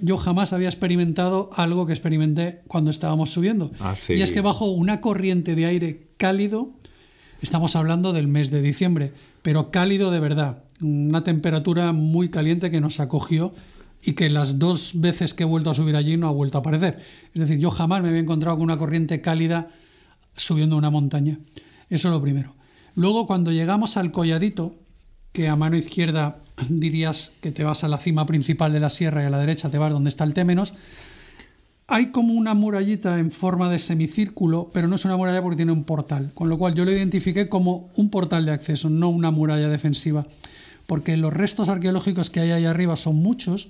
Yo 0.00 0.16
jamás 0.16 0.52
había 0.52 0.68
experimentado 0.68 1.50
algo 1.54 1.86
que 1.86 1.92
experimenté 1.92 2.62
cuando 2.68 2.92
estábamos 2.92 3.30
subiendo. 3.30 3.72
Ah, 3.80 3.96
y 4.08 4.20
es 4.20 4.30
que 4.30 4.42
bajo 4.42 4.70
una 4.70 5.00
corriente 5.00 5.56
de 5.56 5.66
aire 5.66 6.10
cálido, 6.16 6.70
estamos 7.42 7.74
hablando 7.74 8.12
del 8.12 8.28
mes 8.28 8.52
de 8.52 8.62
diciembre, 8.62 9.12
pero 9.42 9.72
cálido 9.72 10.12
de 10.12 10.20
verdad, 10.20 10.62
una 10.80 11.24
temperatura 11.24 11.92
muy 11.92 12.30
caliente 12.30 12.70
que 12.70 12.80
nos 12.80 13.00
acogió 13.00 13.52
y 14.02 14.12
que 14.12 14.30
las 14.30 14.58
dos 14.58 14.92
veces 15.00 15.34
que 15.34 15.42
he 15.42 15.46
vuelto 15.46 15.70
a 15.70 15.74
subir 15.74 15.96
allí 15.96 16.16
no 16.16 16.28
ha 16.28 16.32
vuelto 16.32 16.58
a 16.58 16.60
aparecer. 16.60 16.98
Es 17.34 17.40
decir, 17.40 17.58
yo 17.58 17.70
jamás 17.70 18.02
me 18.02 18.08
había 18.08 18.20
encontrado 18.20 18.56
con 18.56 18.64
una 18.64 18.78
corriente 18.78 19.20
cálida 19.20 19.70
subiendo 20.36 20.76
una 20.76 20.90
montaña. 20.90 21.38
Eso 21.90 22.08
es 22.08 22.12
lo 22.12 22.22
primero. 22.22 22.54
Luego, 22.94 23.26
cuando 23.26 23.52
llegamos 23.52 23.96
al 23.96 24.12
colladito, 24.12 24.76
que 25.32 25.48
a 25.48 25.56
mano 25.56 25.76
izquierda 25.76 26.40
dirías 26.68 27.32
que 27.40 27.52
te 27.52 27.64
vas 27.64 27.84
a 27.84 27.88
la 27.88 27.98
cima 27.98 28.26
principal 28.26 28.72
de 28.72 28.80
la 28.80 28.90
sierra 28.90 29.22
y 29.22 29.26
a 29.26 29.30
la 29.30 29.38
derecha 29.38 29.70
te 29.70 29.78
vas 29.78 29.92
donde 29.92 30.10
está 30.10 30.24
el 30.24 30.34
Témenos, 30.34 30.74
hay 31.90 32.10
como 32.10 32.34
una 32.34 32.52
murallita 32.52 33.18
en 33.18 33.30
forma 33.30 33.70
de 33.70 33.78
semicírculo, 33.78 34.70
pero 34.74 34.88
no 34.88 34.96
es 34.96 35.06
una 35.06 35.16
muralla 35.16 35.42
porque 35.42 35.56
tiene 35.56 35.72
un 35.72 35.84
portal, 35.84 36.30
con 36.34 36.50
lo 36.50 36.58
cual 36.58 36.74
yo 36.74 36.84
lo 36.84 36.92
identifiqué 36.92 37.48
como 37.48 37.88
un 37.96 38.10
portal 38.10 38.44
de 38.44 38.52
acceso, 38.52 38.90
no 38.90 39.08
una 39.08 39.30
muralla 39.30 39.70
defensiva 39.70 40.26
porque 40.88 41.18
los 41.18 41.34
restos 41.34 41.68
arqueológicos 41.68 42.30
que 42.30 42.40
hay 42.40 42.50
ahí 42.50 42.64
arriba 42.64 42.96
son 42.96 43.16
muchos, 43.16 43.68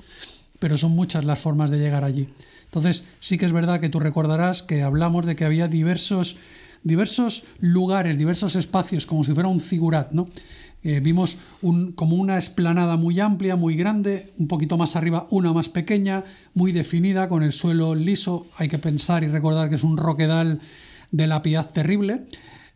pero 0.61 0.79
son 0.79 0.93
muchas 0.93 1.25
las 1.25 1.41
formas 1.41 1.69
de 1.69 1.81
llegar 1.81 2.05
allí. 2.05 2.29
Entonces, 2.67 3.03
sí 3.19 3.39
que 3.39 3.45
es 3.45 3.51
verdad 3.53 3.81
que 3.81 3.89
tú 3.89 3.99
recordarás 3.99 4.63
que 4.63 4.85
hablamos 4.85 5.27
de 5.27 5.35
que 5.35 5.45
había 5.45 5.67
diversos, 5.67 6.37
diversos 6.85 7.43
lugares, 7.59 8.19
diversos 8.19 8.55
espacios, 8.55 9.05
como 9.05 9.25
si 9.25 9.35
fuera 9.35 9.49
un 9.49 9.59
figurat, 9.59 10.13
¿no? 10.13 10.23
Eh, 10.85 11.01
vimos 11.01 11.39
como 11.97 12.15
una 12.15 12.39
esplanada 12.39 12.97
muy 12.97 13.19
amplia, 13.19 13.57
muy 13.57 13.75
grande, 13.75 14.33
un 14.39 14.47
poquito 14.47 14.79
más 14.79 14.95
arriba 14.95 15.27
una 15.31 15.53
más 15.53 15.69
pequeña, 15.69 16.23
muy 16.55 16.71
definida, 16.71 17.29
con 17.29 17.43
el 17.43 17.53
suelo 17.53 17.97
liso. 17.97 18.47
Hay 18.59 18.69
que 18.69 18.79
pensar 18.79 19.25
y 19.25 19.27
recordar 19.27 19.69
que 19.69 19.75
es 19.75 19.83
un 19.83 19.97
roquedal 19.97 20.61
de 21.11 21.27
la 21.27 21.43
piedad 21.43 21.69
terrible. 21.69 22.27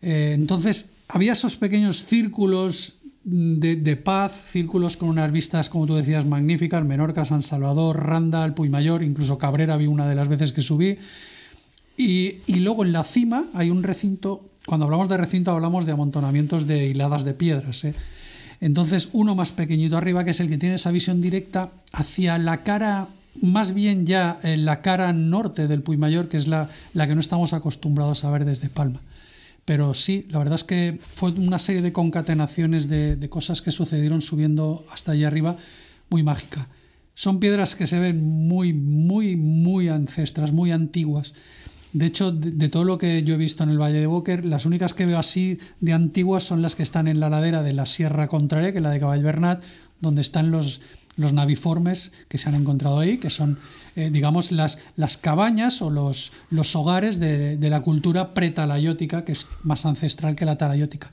Eh, 0.00 0.33
entonces, 0.35 0.90
había 1.07 1.35
esos 1.35 1.55
pequeños 1.55 2.05
círculos 2.07 3.02
de, 3.24 3.96
paz, 3.96 4.32
círculos 4.50 4.96
con 4.96 5.08
unas 5.08 5.30
vistas, 5.30 5.68
como 5.68 5.87
tú 5.87 5.94
decías, 5.94 6.26
magníficas, 6.26 6.85
Menorca, 6.85 7.24
San 7.24 7.42
Salvador, 7.42 8.04
Randa, 8.04 8.44
el 8.44 8.70
Mayor, 8.70 9.02
incluso 9.02 9.38
Cabrera 9.38 9.76
vi 9.76 9.87
una 9.87 10.08
de 10.08 10.14
las 10.14 10.28
veces 10.28 10.52
que 10.52 10.62
subí. 10.62 10.98
Y, 11.96 12.37
y, 12.46 12.56
luego 12.56 12.85
en 12.85 12.92
la 12.92 13.04
cima 13.04 13.44
hay 13.54 13.70
un 13.70 13.82
recinto, 13.82 14.48
cuando 14.66 14.87
hablamos 14.87 15.08
de 15.08 15.18
recinto 15.18 15.50
hablamos 15.50 15.87
de 15.87 15.92
amontonamientos 15.92 16.66
de 16.66 16.87
hiladas 16.87 17.24
de 17.24 17.35
piedras. 17.35 17.85
¿eh? 17.85 17.94
Entonces 18.61 19.08
uno 19.12 19.35
más 19.35 19.52
pequeñito 19.52 19.96
arriba, 19.96 20.24
que 20.24 20.30
es 20.30 20.40
el 20.40 20.48
que 20.48 20.58
tiene 20.58 20.76
esa 20.76 20.90
visión 20.90 21.20
directa 21.20 21.70
hacia 21.92 22.38
la 22.38 22.64
cara, 22.64 23.08
más 23.40 23.74
bien 23.74 24.06
ya 24.06 24.40
en 24.42 24.64
la 24.64 24.80
cara 24.80 25.12
norte 25.12 25.68
del 25.68 25.85
Mayor, 25.98 26.28
que 26.28 26.38
es 26.38 26.48
la, 26.48 26.70
la 26.94 27.06
que 27.06 27.14
no 27.14 27.20
estamos 27.20 27.52
acostumbrados 27.52 28.24
a 28.24 28.30
ver 28.30 28.44
desde 28.44 28.68
Palma. 28.68 29.00
Pero 29.64 29.94
sí, 29.94 30.27
la 30.31 30.38
verdad 30.38 30.57
es 30.57 30.64
que 30.64 30.98
fue 31.14 31.31
una 31.33 31.59
serie 31.59 31.83
de 31.83 31.92
concatenaciones 31.92 32.88
de, 32.88 33.29
cosas 33.29 33.62
que 33.62 33.70
sucedieron 33.70 34.20
subiendo 34.20 34.85
hasta 34.92 35.12
allá 35.12 35.29
arriba, 35.29 35.57
muy 36.11 36.22
mágica. 36.22 36.66
Son 37.14 37.38
piedras 37.38 37.77
que 37.77 37.87
se 37.87 37.98
ven 37.98 38.22
muy, 38.22 38.72
muy, 38.72 39.37
muy 39.37 39.88
ancestras, 39.88 40.53
muy 40.53 40.72
antiguas. 40.72 41.35
De 41.92 42.07
hecho, 42.07 42.33
de, 42.33 42.68
todo 42.68 42.85
lo 42.85 42.98
que 42.98 43.22
yo 43.22 43.35
he 43.35 43.38
visto 43.38 43.62
en 43.62 43.70
el 43.70 43.81
Valle 43.81 44.01
de 44.01 44.07
Boquer, 44.07 44.44
las 44.44 44.66
únicas 44.66 44.94
que 44.94 45.07
veo 45.07 45.18
así 45.18 45.59
de 45.81 45.92
antiguas 45.92 46.42
son 46.42 46.62
las 46.62 46.75
que 46.75 46.83
están 46.83 47.07
en 47.07 47.20
la 47.20 47.29
ladera 47.29 47.62
de 47.62 47.75
la 47.75 47.87
Sierra 47.87 48.29
Contraria, 48.29 48.72
que 48.72 48.79
es 48.79 48.83
la 48.83 48.90
de 48.90 48.98
Caball 48.98 49.22
Bernat, 49.22 49.62
donde 50.01 50.22
están 50.22 50.51
los, 50.51 50.81
los 51.16 51.33
naviformes 51.33 52.12
que 52.29 52.38
se 52.38 52.48
han 52.48 52.55
encontrado 52.55 52.98
ahí, 52.98 53.18
que 53.18 53.31
son, 53.31 53.59
eh, 53.96 54.11
digamos, 54.11 54.53
las, 54.53 54.79
las 54.96 55.16
cabañas 55.16 55.83
o 55.83 55.90
los, 55.90 56.33
los 56.51 56.75
hogares 56.77 57.20
de, 57.20 57.57
de, 57.57 57.70
la 57.70 57.83
cultura 57.83 58.35
pretalayótica, 58.35 59.25
que 59.25 59.33
es 59.33 59.48
más 59.62 59.85
ancestral 59.87 60.37
que 60.37 60.44
la 60.44 60.57
talayótica. 60.57 61.12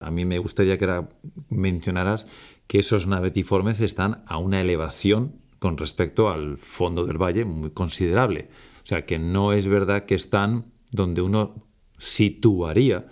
A 0.00 0.10
mí 0.10 0.24
me 0.24 0.38
gustaría 0.38 0.78
que 0.78 1.04
mencionaras 1.50 2.26
que 2.66 2.78
esos 2.78 3.06
navetiformes 3.06 3.80
están 3.80 4.22
a 4.26 4.38
una 4.38 4.60
elevación 4.60 5.40
con 5.58 5.76
respecto 5.76 6.30
al 6.30 6.56
fondo 6.56 7.04
del 7.04 7.18
valle 7.18 7.44
muy 7.44 7.70
considerable. 7.70 8.48
O 8.82 8.86
sea 8.86 9.04
que 9.04 9.18
no 9.18 9.52
es 9.52 9.68
verdad 9.68 10.06
que 10.06 10.14
están 10.14 10.72
donde 10.90 11.20
uno 11.20 11.66
situaría 11.98 13.06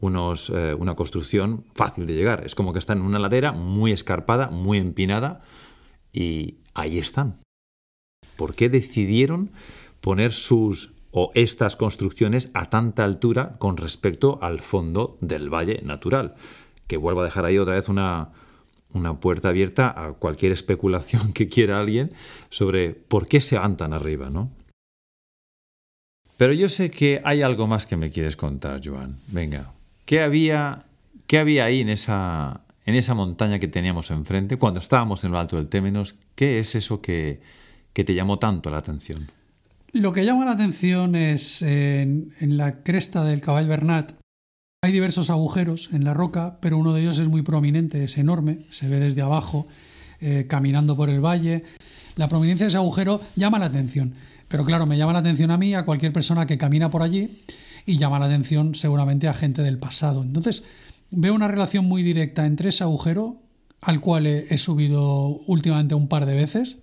unos, 0.00 0.50
eh, 0.50 0.74
una 0.74 0.94
construcción 0.94 1.64
fácil 1.74 2.06
de 2.06 2.14
llegar. 2.14 2.44
Es 2.44 2.54
como 2.54 2.72
que 2.72 2.78
están 2.78 2.98
en 2.98 3.04
una 3.04 3.18
ladera 3.18 3.52
muy 3.52 3.92
escarpada, 3.92 4.50
muy 4.50 4.78
empinada, 4.78 5.42
y 6.12 6.58
ahí 6.74 6.98
están. 6.98 7.38
¿Por 8.36 8.54
qué 8.54 8.68
decidieron 8.68 9.50
poner 10.00 10.32
sus 10.32 10.92
o 11.10 11.30
estas 11.34 11.74
construcciones 11.76 12.50
a 12.54 12.70
tanta 12.70 13.04
altura 13.04 13.56
con 13.58 13.76
respecto 13.76 14.38
al 14.42 14.60
fondo 14.60 15.18
del 15.20 15.52
valle 15.52 15.80
natural? 15.82 16.34
Que 16.86 16.96
vuelvo 16.96 17.22
a 17.22 17.24
dejar 17.24 17.44
ahí 17.44 17.58
otra 17.58 17.74
vez 17.74 17.88
una, 17.88 18.30
una 18.92 19.18
puerta 19.20 19.48
abierta 19.48 19.92
a 19.96 20.12
cualquier 20.12 20.52
especulación 20.52 21.32
que 21.32 21.48
quiera 21.48 21.80
alguien 21.80 22.10
sobre 22.48 22.90
por 22.90 23.26
qué 23.26 23.40
se 23.40 23.58
van 23.58 23.76
tan 23.76 23.92
arriba, 23.92 24.30
¿no? 24.30 24.50
Pero 26.36 26.52
yo 26.52 26.68
sé 26.68 26.92
que 26.92 27.20
hay 27.24 27.42
algo 27.42 27.66
más 27.66 27.84
que 27.84 27.96
me 27.96 28.10
quieres 28.10 28.36
contar, 28.36 28.80
Joan. 28.82 29.18
Venga, 29.26 29.72
¿Qué 30.08 30.22
había, 30.22 30.86
qué 31.26 31.38
había 31.38 31.66
ahí 31.66 31.82
en 31.82 31.90
esa, 31.90 32.62
en 32.86 32.94
esa 32.94 33.12
montaña 33.12 33.58
que 33.58 33.68
teníamos 33.68 34.10
enfrente 34.10 34.56
cuando 34.56 34.80
estábamos 34.80 35.22
en 35.22 35.32
lo 35.32 35.38
alto 35.38 35.56
del 35.56 35.68
Témenos? 35.68 36.14
¿Qué 36.34 36.60
es 36.60 36.74
eso 36.76 37.02
que, 37.02 37.42
que 37.92 38.04
te 38.04 38.14
llamó 38.14 38.38
tanto 38.38 38.70
la 38.70 38.78
atención? 38.78 39.30
Lo 39.92 40.12
que 40.12 40.24
llama 40.24 40.46
la 40.46 40.52
atención 40.52 41.14
es 41.14 41.60
en, 41.60 42.32
la 42.40 42.82
cresta 42.82 43.22
del 43.22 43.42
Caball 43.42 43.68
Bernat. 43.68 44.12
Hay 44.82 44.92
diversos 44.92 45.28
agujeros 45.28 45.90
en 45.92 46.04
la 46.04 46.14
roca, 46.14 46.56
pero 46.62 46.78
uno 46.78 46.94
de 46.94 47.02
ellos 47.02 47.18
es 47.18 47.28
muy 47.28 47.42
prominente, 47.42 48.02
es 48.02 48.16
enorme, 48.16 48.60
se 48.70 48.88
ve 48.88 49.00
desde 49.00 49.20
abajo, 49.20 49.68
eh, 50.22 50.46
caminando 50.48 50.96
por 50.96 51.10
el 51.10 51.20
valle. 51.20 51.64
La 52.16 52.30
prominencia 52.30 52.64
de 52.64 52.68
ese 52.68 52.78
agujero 52.78 53.20
llama 53.36 53.58
la 53.58 53.66
atención, 53.66 54.14
pero 54.48 54.64
claro, 54.64 54.86
me 54.86 54.96
llama 54.96 55.12
la 55.12 55.18
atención 55.18 55.50
a 55.50 55.58
mí, 55.58 55.74
a 55.74 55.84
cualquier 55.84 56.14
persona 56.14 56.46
que 56.46 56.56
camina 56.56 56.88
por 56.88 57.02
allí 57.02 57.42
y 57.88 57.96
llama 57.96 58.18
la 58.18 58.26
atención 58.26 58.74
seguramente 58.74 59.28
a 59.28 59.34
gente 59.34 59.62
del 59.62 59.78
pasado. 59.78 60.22
Entonces, 60.22 60.62
veo 61.10 61.34
una 61.34 61.48
relación 61.48 61.86
muy 61.86 62.02
directa 62.02 62.44
entre 62.44 62.68
ese 62.68 62.84
agujero, 62.84 63.40
al 63.80 64.02
cual 64.02 64.26
he, 64.26 64.58
subido 64.58 65.40
últimamente 65.46 65.94
un 65.94 66.06
par 66.06 66.26
de 66.26 66.34
veces, 66.34 66.76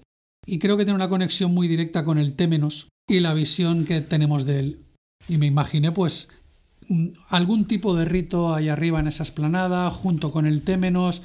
y 0.47 0.57
creo 0.57 0.77
que 0.77 0.83
tiene 0.83 0.95
una 0.95 1.09
conexión 1.09 1.53
muy 1.53 1.67
directa 1.67 2.03
con 2.03 2.17
el 2.17 2.33
Témenos 2.33 2.89
y 3.07 3.19
la 3.19 3.35
visión 3.35 3.85
que 3.85 4.01
tenemos 4.01 4.45
de 4.45 4.59
él. 4.59 4.79
Y 5.29 5.37
me 5.37 5.45
imaginé, 5.45 5.91
pues, 5.91 6.29
algún 7.29 7.65
tipo 7.65 7.95
de 7.95 8.05
rito 8.05 8.55
ahí 8.55 8.69
arriba 8.69 8.99
en 8.99 9.07
esa 9.07 9.21
esplanada, 9.21 9.91
junto 9.91 10.31
con 10.31 10.47
el 10.47 10.63
Témenos. 10.63 11.21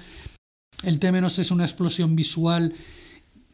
El 0.85 0.99
Témenos 0.99 1.39
es 1.39 1.51
una 1.51 1.65
explosión 1.65 2.17
visual 2.17 2.75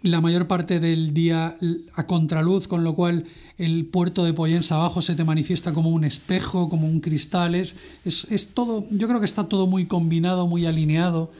la 0.03 0.21
mayor 0.21 0.47
parte 0.47 0.81
del 0.81 1.15
día 1.15 1.57
a 1.95 2.07
contraluz, 2.07 2.69
con 2.69 2.85
lo 2.85 2.95
cual 2.95 3.27
el 3.59 3.87
puerto 3.87 4.25
de 4.25 4.35
Poyensa 4.35 4.77
abajo 4.77 5.01
se 5.01 5.14
te 5.14 5.25
manifiesta 5.25 5.73
como 5.73 5.90
un 5.90 6.05
espejo, 6.05 6.69
como 6.69 6.87
un 6.87 7.01
cristal. 7.01 7.55
Es, 7.55 7.75
es, 8.05 8.49
todo, 8.55 8.85
yo 8.90 9.09
creo 9.09 9.21
que 9.21 9.27
está 9.27 9.49
todo 9.49 9.66
muy 9.66 9.87
combinado, 9.87 10.47
muy 10.47 10.66
alineado. 10.66 11.31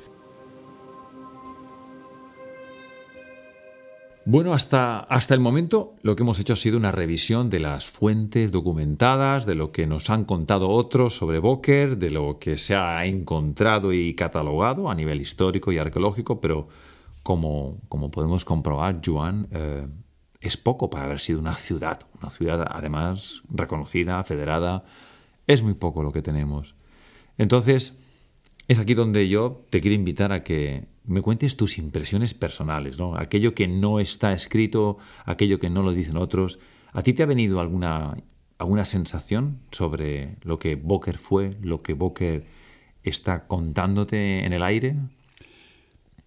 Bueno, 4.24 4.55
hasta, 4.55 4.98
hasta 5.00 5.35
el 5.35 5.40
momento 5.40 5.94
lo 6.02 6.16
que 6.16 6.24
hemos 6.24 6.40
hecho 6.40 6.55
ha 6.55 6.57
sido 6.57 6.79
una 6.79 6.90
revisión 6.90 7.48
de 7.48 7.61
las 7.61 7.85
fuentes 7.85 8.50
documentadas, 8.50 9.46
de 9.46 9.55
lo 9.55 9.70
que 9.70 9.87
nos 9.87 10.11
han 10.11 10.24
contado 10.24 10.68
otros 10.70 11.16
sobre 11.16 11.38
Boker, 11.38 11.96
de 11.96 12.11
lo 12.11 12.40
que 12.40 12.59
se 12.59 12.74
ha 12.74 13.05
encontrado 13.07 13.92
y 13.92 14.14
catalogado 14.14 14.90
a 14.90 14.96
nivel 14.96 15.20
histórico 15.20 15.70
y 15.70 15.79
arqueológico, 15.79 16.40
pero 16.40 16.66
como, 17.22 17.79
como 17.88 18.11
podemos 18.11 18.44
comprobar, 18.44 19.00
Juan, 19.05 19.46
eh, 19.52 19.87
es 20.40 20.57
poco 20.57 20.90
para 20.90 21.05
haber 21.05 21.20
sido 21.20 21.38
una 21.38 21.55
ciudad, 21.55 22.01
una 22.20 22.31
ciudad 22.31 22.66
además 22.70 23.42
reconocida, 23.49 24.22
federada, 24.25 24.85
es 25.46 25.62
muy 25.62 25.75
poco 25.75 26.03
lo 26.03 26.12
que 26.12 26.22
tenemos. 26.22 26.75
Entonces, 27.38 27.99
es 28.68 28.79
aquí 28.79 28.94
donde 28.94 29.29
yo 29.29 29.64
te 29.70 29.81
quiero 29.81 29.94
invitar 29.94 30.33
a 30.33 30.42
que 30.42 30.87
me 31.05 31.22
cuentes 31.22 31.57
tus 31.57 31.79
impresiones 31.79 32.35
personales, 32.35 32.99
¿no? 32.99 33.16
Aquello 33.16 33.55
que 33.55 33.68
no 33.68 34.01
está 34.01 34.33
escrito, 34.33 34.99
aquello 35.25 35.59
que 35.59 35.70
no 35.70 35.83
lo 35.83 35.92
dicen 35.92 36.16
otros. 36.16 36.59
¿A 36.92 37.03
ti 37.03 37.12
te 37.12 37.22
ha 37.22 37.27
venido 37.27 37.61
alguna, 37.61 38.16
alguna 38.59 38.85
sensación 38.85 39.61
sobre 39.70 40.37
lo 40.42 40.59
que 40.59 40.75
Boker 40.75 41.18
fue, 41.18 41.57
lo 41.61 41.83
que 41.83 41.94
Boker 41.94 42.44
está 43.05 43.46
contándote 43.46 44.44
en 44.44 44.53
el 44.53 44.64
aire? 44.64 44.96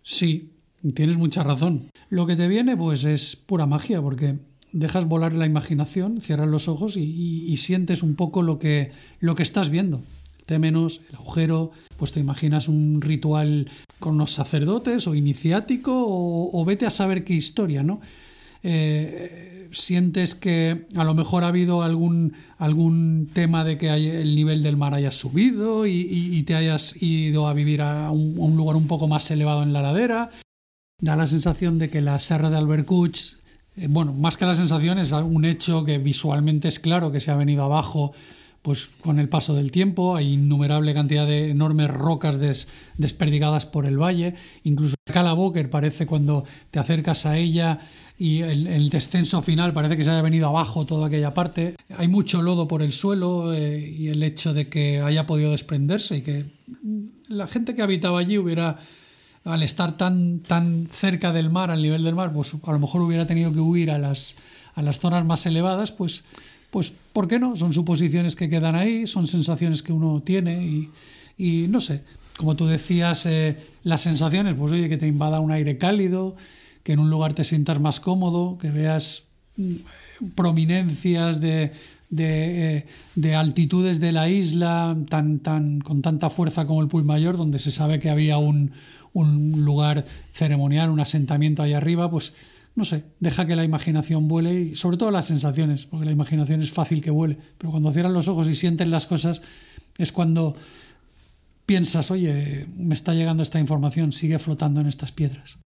Sí, 0.01 0.53
Tienes 0.93 1.17
mucha 1.17 1.43
razón. 1.43 1.89
Lo 2.09 2.25
que 2.25 2.35
te 2.35 2.47
viene, 2.47 2.77
pues, 2.77 3.03
es 3.03 3.35
pura 3.35 3.65
magia, 3.65 4.01
porque 4.01 4.37
dejas 4.71 5.05
volar 5.05 5.35
la 5.35 5.45
imaginación, 5.45 6.21
cierras 6.21 6.47
los 6.47 6.67
ojos 6.67 6.95
y, 6.95 7.55
sientes 7.57 8.03
un 8.03 8.15
poco 8.15 8.41
lo 8.41 8.59
que, 8.59 8.91
lo 9.19 9.35
que 9.35 9.43
estás 9.43 9.69
viendo. 9.69 10.01
Témenos, 10.45 11.01
el 11.09 11.17
agujero, 11.17 11.71
pues 11.97 12.11
te 12.11 12.19
imaginas 12.19 12.67
un 12.67 13.01
ritual 13.01 13.69
con 13.99 14.15
unos 14.15 14.31
sacerdotes 14.31 15.07
o 15.07 15.15
iniciático 15.15 15.91
o, 15.93 16.65
vete 16.65 16.85
a 16.85 16.89
saber 16.89 17.23
qué 17.23 17.33
historia, 17.33 17.83
¿no? 17.83 17.99
Eh, 18.63 19.69
sientes 19.71 20.35
que 20.35 20.87
a 20.95 21.03
lo 21.03 21.13
mejor 21.13 21.43
ha 21.43 21.49
habido 21.49 21.83
algún, 21.83 22.33
algún 22.57 23.29
tema 23.31 23.63
de 23.63 23.77
que 23.77 23.89
el 23.89 24.35
nivel 24.35 24.63
del 24.63 24.77
mar 24.77 24.93
haya 24.93 25.11
subido 25.11 25.85
y, 25.85 26.41
te 26.43 26.55
hayas 26.55 27.01
ido 27.01 27.47
a 27.47 27.53
vivir 27.53 27.81
a 27.81 28.09
un, 28.11 28.55
lugar 28.55 28.75
un 28.75 28.87
poco 28.87 29.07
más 29.07 29.29
elevado 29.29 29.61
en 29.61 29.73
la 29.73 29.81
ladera 29.81 30.31
da 30.99 31.15
la 31.15 31.27
sensación 31.27 31.77
de 31.79 31.89
que 31.89 32.01
la 32.01 32.19
Serra 32.19 32.49
de 32.49 32.57
Albercuch, 32.57 33.35
eh, 33.77 33.87
bueno, 33.89 34.13
más 34.13 34.37
que 34.37 34.45
la 34.45 34.55
sensación 34.55 34.99
es 34.99 35.11
un 35.11 35.45
hecho 35.45 35.85
que 35.85 35.97
visualmente 35.97 36.67
es 36.67 36.79
claro 36.79 37.11
que 37.11 37.19
se 37.19 37.31
ha 37.31 37.35
venido 37.35 37.63
abajo 37.63 38.13
pues 38.61 38.89
con 39.01 39.19
el 39.19 39.29
paso 39.29 39.55
del 39.55 39.71
tiempo, 39.71 40.17
hay 40.17 40.33
innumerable 40.33 40.93
cantidad 40.93 41.25
de 41.25 41.49
enormes 41.49 41.89
rocas 41.89 42.39
desperdigadas 42.97 43.65
por 43.65 43.85
el 43.85 43.97
valle, 43.97 44.35
incluso 44.65 44.95
Cala 45.05 45.31
Boker 45.31 45.69
parece 45.69 46.05
cuando 46.05 46.43
te 46.69 46.79
acercas 46.79 47.25
a 47.25 47.37
ella 47.37 47.79
y 48.17 48.41
el, 48.41 48.89
descenso 48.89 49.41
final 49.41 49.71
parece 49.71 49.95
que 49.95 50.03
se 50.03 50.11
haya 50.11 50.21
venido 50.21 50.49
abajo 50.49 50.85
toda 50.85 51.07
aquella 51.07 51.33
parte. 51.33 51.77
Hay 51.95 52.09
mucho 52.09 52.41
lodo 52.41 52.67
por 52.67 52.81
el 52.81 52.91
suelo 52.91 53.53
eh, 53.53 53.79
y 53.79 54.09
el 54.09 54.21
hecho 54.23 54.53
de 54.53 54.67
que 54.67 54.99
haya 54.99 55.25
podido 55.25 55.51
desprenderse 55.51 56.17
y 56.17 56.21
que 56.21 56.45
la 57.29 57.47
gente 57.47 57.75
que 57.75 57.81
habitaba 57.81 58.19
allí 58.19 58.37
hubiera 58.37 58.77
al 59.45 59.63
estar 59.63 59.97
tan, 59.97 60.39
tan 60.39 60.87
cerca 60.91 61.31
del 61.31 61.49
mar, 61.49 61.71
al 61.71 61.81
nivel 61.81 62.03
del 62.03 62.15
mar, 62.15 62.33
pues 62.33 62.53
a 62.63 62.71
lo 62.71 62.79
mejor 62.79 63.01
hubiera 63.01 63.25
tenido 63.25 63.51
que 63.51 63.59
huir 63.59 63.91
a 63.91 63.97
las, 63.97 64.35
a 64.75 64.81
las 64.81 64.99
zonas 64.99 65.25
más 65.25 65.45
elevadas, 65.45 65.91
pues, 65.91 66.23
pues 66.69 66.93
¿por 67.13 67.27
qué 67.27 67.39
no? 67.39 67.55
Son 67.55 67.73
suposiciones 67.73 68.35
que 68.35 68.49
quedan 68.49 68.75
ahí, 68.75 69.07
son 69.07 69.27
sensaciones 69.27 69.81
que 69.81 69.93
uno 69.93 70.21
tiene 70.21 70.63
y, 70.63 70.89
y 71.37 71.67
no 71.67 71.81
sé, 71.81 72.03
como 72.39 72.55
tú 72.55 72.67
decías, 72.67 73.25
eh, 73.25 73.57
las 73.83 74.01
sensaciones, 74.01 74.55
pues 74.55 74.71
oye, 74.71 74.87
que 74.87 74.97
te 74.97 75.07
invada 75.07 75.41
un 75.41 75.51
aire 75.51 75.77
cálido, 75.77 76.37
que 76.83 76.93
en 76.93 76.99
un 76.99 77.09
lugar 77.09 77.33
te 77.33 77.43
sientas 77.43 77.81
más 77.81 77.99
cómodo, 77.99 78.57
que 78.57 78.71
veas 78.71 79.23
mm, 79.57 80.29
prominencias 80.35 81.41
de, 81.41 81.73
de, 82.09 82.85
de, 83.15 83.35
altitudes 83.35 83.99
de 83.99 84.13
la 84.13 84.29
isla 84.29 84.97
tan, 85.09 85.39
tan, 85.39 85.81
con 85.81 86.01
tanta 86.01 86.29
fuerza 86.29 86.65
como 86.65 86.81
el 86.81 86.87
Puy 86.87 87.03
Mayor, 87.03 87.35
donde 87.35 87.59
se 87.59 87.71
sabe 87.71 87.99
que 87.99 88.09
había 88.09 88.37
un, 88.37 88.71
un 89.13 89.63
lugar 89.65 90.05
ceremonial, 90.31 90.89
un 90.89 90.99
asentamiento 90.99 91.63
ahí 91.63 91.73
arriba, 91.73 92.09
pues 92.09 92.33
no 92.75 92.85
sé, 92.85 93.03
deja 93.19 93.45
que 93.45 93.55
la 93.55 93.63
imaginación 93.63 94.27
vuele 94.27 94.53
y 94.53 94.75
sobre 94.75 94.97
todo 94.97 95.11
las 95.11 95.27
sensaciones, 95.27 95.85
porque 95.85 96.05
la 96.05 96.11
imaginación 96.11 96.61
es 96.61 96.71
fácil 96.71 97.01
que 97.01 97.11
vuele, 97.11 97.37
pero 97.57 97.71
cuando 97.71 97.91
cierran 97.91 98.13
los 98.13 98.27
ojos 98.27 98.47
y 98.47 98.55
sienten 98.55 98.91
las 98.91 99.05
cosas 99.05 99.41
es 99.97 100.11
cuando 100.11 100.55
piensas, 101.65 102.09
oye, 102.09 102.65
me 102.77 102.93
está 102.93 103.13
llegando 103.13 103.43
esta 103.43 103.59
información, 103.59 104.13
sigue 104.13 104.39
flotando 104.39 104.81
en 104.81 104.87
estas 104.87 105.11
piedras. 105.11 105.59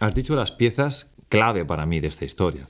Has 0.00 0.14
dicho 0.14 0.36
las 0.36 0.52
piezas 0.52 1.10
clave 1.28 1.64
para 1.64 1.84
mí 1.84 2.00
de 2.00 2.08
esta 2.08 2.24
historia. 2.24 2.68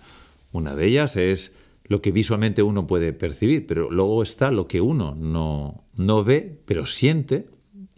Una 0.52 0.74
de 0.74 0.86
ellas 0.86 1.16
es 1.16 1.54
lo 1.84 2.00
que 2.02 2.12
visualmente 2.12 2.62
uno 2.62 2.86
puede 2.86 3.12
percibir, 3.12 3.66
pero 3.66 3.90
luego 3.90 4.22
está 4.22 4.50
lo 4.50 4.66
que 4.66 4.80
uno 4.80 5.14
no, 5.14 5.84
no 5.94 6.24
ve, 6.24 6.60
pero 6.64 6.86
siente 6.86 7.46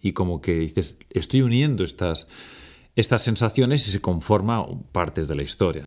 y 0.09 0.13
como 0.13 0.41
que 0.41 0.55
dices, 0.55 0.99
estoy 1.11 1.43
uniendo 1.43 1.85
estas, 1.85 2.29
estas 2.97 3.23
sensaciones 3.23 3.87
y 3.87 3.91
se 3.91 4.01
conforma 4.01 4.67
partes 4.91 5.29
de 5.29 5.35
la 5.35 5.43
historia. 5.43 5.85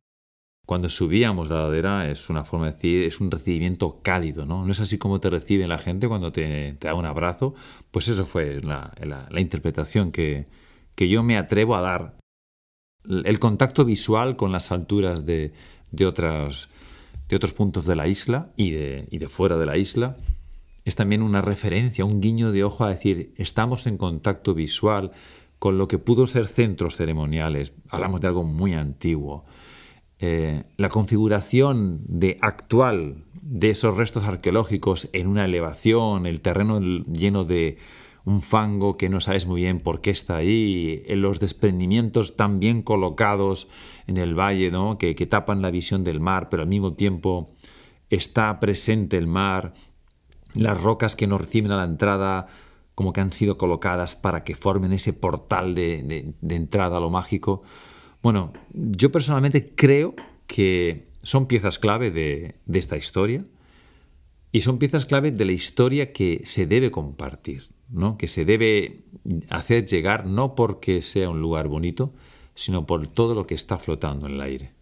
Cuando 0.65 0.89
subíamos 0.89 1.49
la 1.49 1.63
ladera 1.63 2.09
es 2.09 2.29
una 2.29 2.45
forma 2.45 2.67
de 2.67 2.73
decir, 2.73 3.03
es 3.03 3.19
un 3.19 3.31
recibimiento 3.31 3.99
cálido, 4.01 4.45
¿no? 4.45 4.63
No 4.63 4.71
es 4.71 4.79
así 4.79 4.97
como 4.97 5.19
te 5.19 5.29
recibe 5.29 5.67
la 5.67 5.79
gente 5.79 6.07
cuando 6.07 6.31
te, 6.31 6.77
da 6.79 6.93
un 6.93 7.05
abrazo. 7.05 7.55
Pues 7.89 8.07
eso 8.07 8.25
fue 8.25 8.61
la, 8.61 8.93
interpretación 9.35 10.11
que, 10.11 10.45
que, 10.95 11.09
yo 11.09 11.23
me 11.23 11.37
atrevo 11.37 11.75
a 11.75 11.81
dar. 11.81 12.17
El 13.03 13.39
contacto 13.39 13.83
visual 13.83 14.35
con 14.35 14.51
las 14.51 14.71
alturas 14.71 15.25
de, 15.25 15.51
de, 15.89 16.05
otras, 16.05 16.69
de 17.27 17.35
otros 17.35 17.53
puntos 17.53 17.87
de 17.87 17.95
la 17.95 18.07
isla 18.07 18.51
y 18.55 18.71
de, 18.71 19.07
y 19.09 19.17
de 19.17 19.27
fuera 19.27 19.57
de 19.57 19.65
la 19.65 19.77
isla 19.77 20.15
es 20.85 20.95
también 20.95 21.21
una 21.21 21.41
referencia, 21.41 22.05
un 22.05 22.21
guiño 22.21 22.51
de 22.51 22.63
ojo 22.63 22.83
a 22.83 22.89
decir, 22.89 23.33
estamos 23.37 23.87
en 23.87 23.97
contacto 23.97 24.53
visual 24.53 25.11
con 25.59 25.77
lo 25.77 25.87
que 25.87 25.99
pudo 25.99 26.25
ser 26.25 26.47
centros 26.47 26.95
ceremoniales. 26.95 27.73
Hablamos 27.89 28.19
de 28.21 28.27
algo 28.27 28.43
muy 28.43 28.73
antiguo. 28.73 29.45
Eh, 30.17 30.63
la 30.77 30.89
configuración 30.89 32.01
de 32.07 32.37
actual 32.41 33.25
de 33.41 33.69
esos 33.69 33.95
restos 33.95 34.23
arqueológicos 34.23 35.09
en 35.13 35.27
una 35.27 35.45
elevación, 35.45 36.25
el 36.25 36.41
terreno 36.41 36.79
lleno 36.79 37.43
de 37.43 37.77
un 38.23 38.41
fango 38.41 38.97
que 38.97 39.09
no 39.09 39.19
sabes 39.19 39.45
muy 39.45 39.61
bien 39.61 39.79
por 39.79 40.01
qué 40.01 40.11
está 40.11 40.37
ahí, 40.37 41.03
en 41.05 41.21
los 41.21 41.39
desprendimientos 41.39 42.35
tan 42.35 42.59
bien 42.59 42.81
colocados 42.81 43.67
en 44.07 44.17
el 44.17 44.37
valle, 44.37 44.69
¿no? 44.71 44.97
que, 44.97 45.15
que 45.15 45.25
tapan 45.25 45.61
la 45.61 45.71
visión 45.71 46.03
del 46.03 46.19
mar, 46.19 46.49
pero 46.49 46.63
al 46.63 46.69
mismo 46.69 46.93
tiempo 46.93 47.51
está 48.09 48.59
presente 48.59 49.17
el 49.17 49.27
mar, 49.27 49.73
las 50.53 50.81
rocas 50.81 51.15
que 51.15 51.27
nos 51.27 51.41
reciben 51.41 51.71
a 51.71 51.77
la 51.77 51.83
entrada 51.83 52.47
como 52.95 53.13
que 53.13 53.21
han 53.21 53.33
sido 53.33 53.57
colocadas 53.57 54.15
para 54.15 54.43
que 54.43 54.55
formen 54.55 54.91
ese 54.93 55.13
portal 55.13 55.73
de, 55.75 56.33
entrada 56.49 56.97
a 56.97 56.99
lo 56.99 57.09
mágico. 57.09 57.63
Bueno, 58.21 58.53
yo 58.73 59.11
personalmente 59.11 59.73
creo 59.75 60.13
que 60.45 61.07
son 61.23 61.47
piezas 61.47 61.79
clave 61.79 62.11
de, 62.11 62.55
de, 62.65 62.79
esta 62.79 62.97
historia 62.97 63.43
y 64.51 64.61
son 64.61 64.77
piezas 64.77 65.05
clave 65.05 65.31
de 65.31 65.45
la 65.45 65.53
historia 65.53 66.11
que 66.11 66.43
se 66.45 66.65
debe 66.65 66.91
compartir, 66.91 67.69
¿no? 67.89 68.17
que 68.17 68.27
se 68.27 68.45
debe 68.45 69.03
hacer 69.49 69.85
llegar 69.85 70.27
no 70.27 70.55
porque 70.55 71.01
sea 71.01 71.29
un 71.29 71.41
lugar 71.41 71.67
bonito, 71.67 72.13
sino 72.53 72.85
por 72.85 73.07
todo 73.07 73.33
lo 73.33 73.47
que 73.47 73.55
está 73.55 73.77
flotando 73.77 74.27
en 74.27 74.33
el 74.33 74.41
aire. 74.41 74.80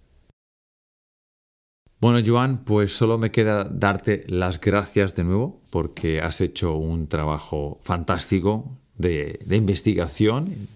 Bueno, 2.01 2.25
Joan, 2.25 2.63
pues 2.63 2.95
solo 2.95 3.17
me 3.17 3.29
queda 3.29 3.65
darte 3.65 4.23
las 4.27 4.61
gracias 4.61 5.15
de 5.15 5.25
nuevo 5.25 5.61
porque 5.69 6.21
has 6.21 6.39
hecho 6.39 6.77
un 6.77 7.07
trabajo 7.07 7.79
fantástico 7.83 8.77
de, 8.97 9.37
investigación. 9.49 10.69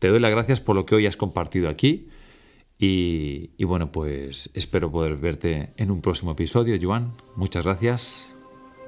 Te 0.00 0.08
doy 0.08 0.18
las 0.18 0.32
gracias 0.32 0.60
por 0.60 0.74
lo 0.74 0.86
que 0.86 0.96
hoy 0.96 1.06
has 1.06 1.16
compartido 1.16 1.68
aquí 1.68 2.08
y, 2.80 3.50
y, 3.56 3.64
bueno, 3.64 3.92
pues 3.92 4.50
espero 4.54 4.90
poder 4.90 5.16
verte 5.16 5.70
en 5.76 5.92
un 5.92 6.00
próximo 6.00 6.32
episodio, 6.32 6.76
Joan. 6.82 7.12
Muchas 7.36 7.64
gracias. 7.64 8.26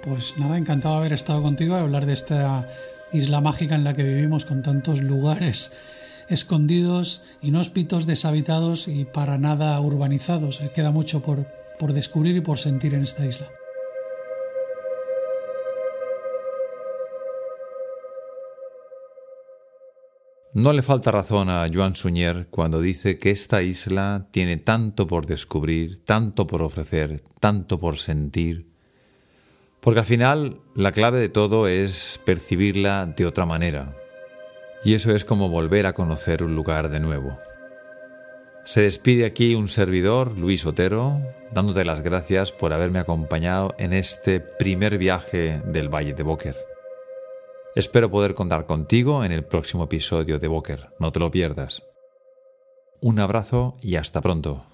Pues 0.02 0.36
nada, 0.36 0.58
encantado 0.58 0.94
de 0.94 1.00
haber 1.00 1.12
estado 1.12 1.40
contigo 1.42 1.76
y 1.76 1.80
hablar 1.80 2.06
de 2.06 2.14
esta 2.14 2.68
isla 3.12 3.40
mágica 3.40 3.76
en 3.76 3.84
la 3.84 3.94
que 3.94 4.02
vivimos 4.02 4.44
con 4.44 4.64
tantos 4.64 5.00
lugares 5.00 5.70
escondidos, 6.28 7.22
inhóspitos, 7.42 8.06
deshabitados 8.06 8.88
y 8.88 9.04
para 9.04 9.38
nada 9.38 9.80
urbanizados. 9.80 10.60
Eh, 10.60 10.70
queda 10.74 10.90
mucho 10.90 11.20
por, 11.22 11.46
por 11.78 11.92
descubrir 11.92 12.36
y 12.36 12.40
por 12.40 12.58
sentir 12.58 12.94
en 12.94 13.02
esta 13.02 13.24
isla. 13.26 13.48
No 20.52 20.72
le 20.72 20.82
falta 20.82 21.10
razón 21.10 21.50
a 21.50 21.66
Joan 21.72 21.96
Suñer 21.96 22.46
cuando 22.48 22.80
dice 22.80 23.18
que 23.18 23.32
esta 23.32 23.60
isla 23.62 24.28
tiene 24.30 24.56
tanto 24.56 25.08
por 25.08 25.26
descubrir, 25.26 26.04
tanto 26.04 26.46
por 26.46 26.62
ofrecer, 26.62 27.20
tanto 27.40 27.80
por 27.80 27.98
sentir, 27.98 28.68
porque 29.80 30.00
al 30.00 30.06
final 30.06 30.60
la 30.76 30.92
clave 30.92 31.18
de 31.18 31.28
todo 31.28 31.66
es 31.66 32.20
percibirla 32.24 33.04
de 33.04 33.26
otra 33.26 33.46
manera, 33.46 33.96
y 34.84 34.94
eso 34.94 35.14
es 35.14 35.24
como 35.24 35.48
volver 35.48 35.86
a 35.86 35.94
conocer 35.94 36.42
un 36.42 36.54
lugar 36.54 36.90
de 36.90 37.00
nuevo. 37.00 37.38
Se 38.64 38.82
despide 38.82 39.26
aquí 39.26 39.54
un 39.54 39.68
servidor, 39.68 40.38
Luis 40.38 40.64
Otero, 40.64 41.20
dándote 41.52 41.84
las 41.84 42.00
gracias 42.00 42.52
por 42.52 42.72
haberme 42.72 42.98
acompañado 42.98 43.74
en 43.78 43.92
este 43.92 44.40
primer 44.40 44.96
viaje 44.98 45.60
del 45.66 45.92
Valle 45.92 46.14
de 46.14 46.22
Boker. 46.22 46.56
Espero 47.74 48.10
poder 48.10 48.34
contar 48.34 48.66
contigo 48.66 49.24
en 49.24 49.32
el 49.32 49.44
próximo 49.44 49.84
episodio 49.84 50.38
de 50.38 50.48
Boker, 50.48 50.90
no 50.98 51.12
te 51.12 51.20
lo 51.20 51.30
pierdas. 51.30 51.82
Un 53.00 53.18
abrazo 53.18 53.76
y 53.82 53.96
hasta 53.96 54.20
pronto. 54.20 54.64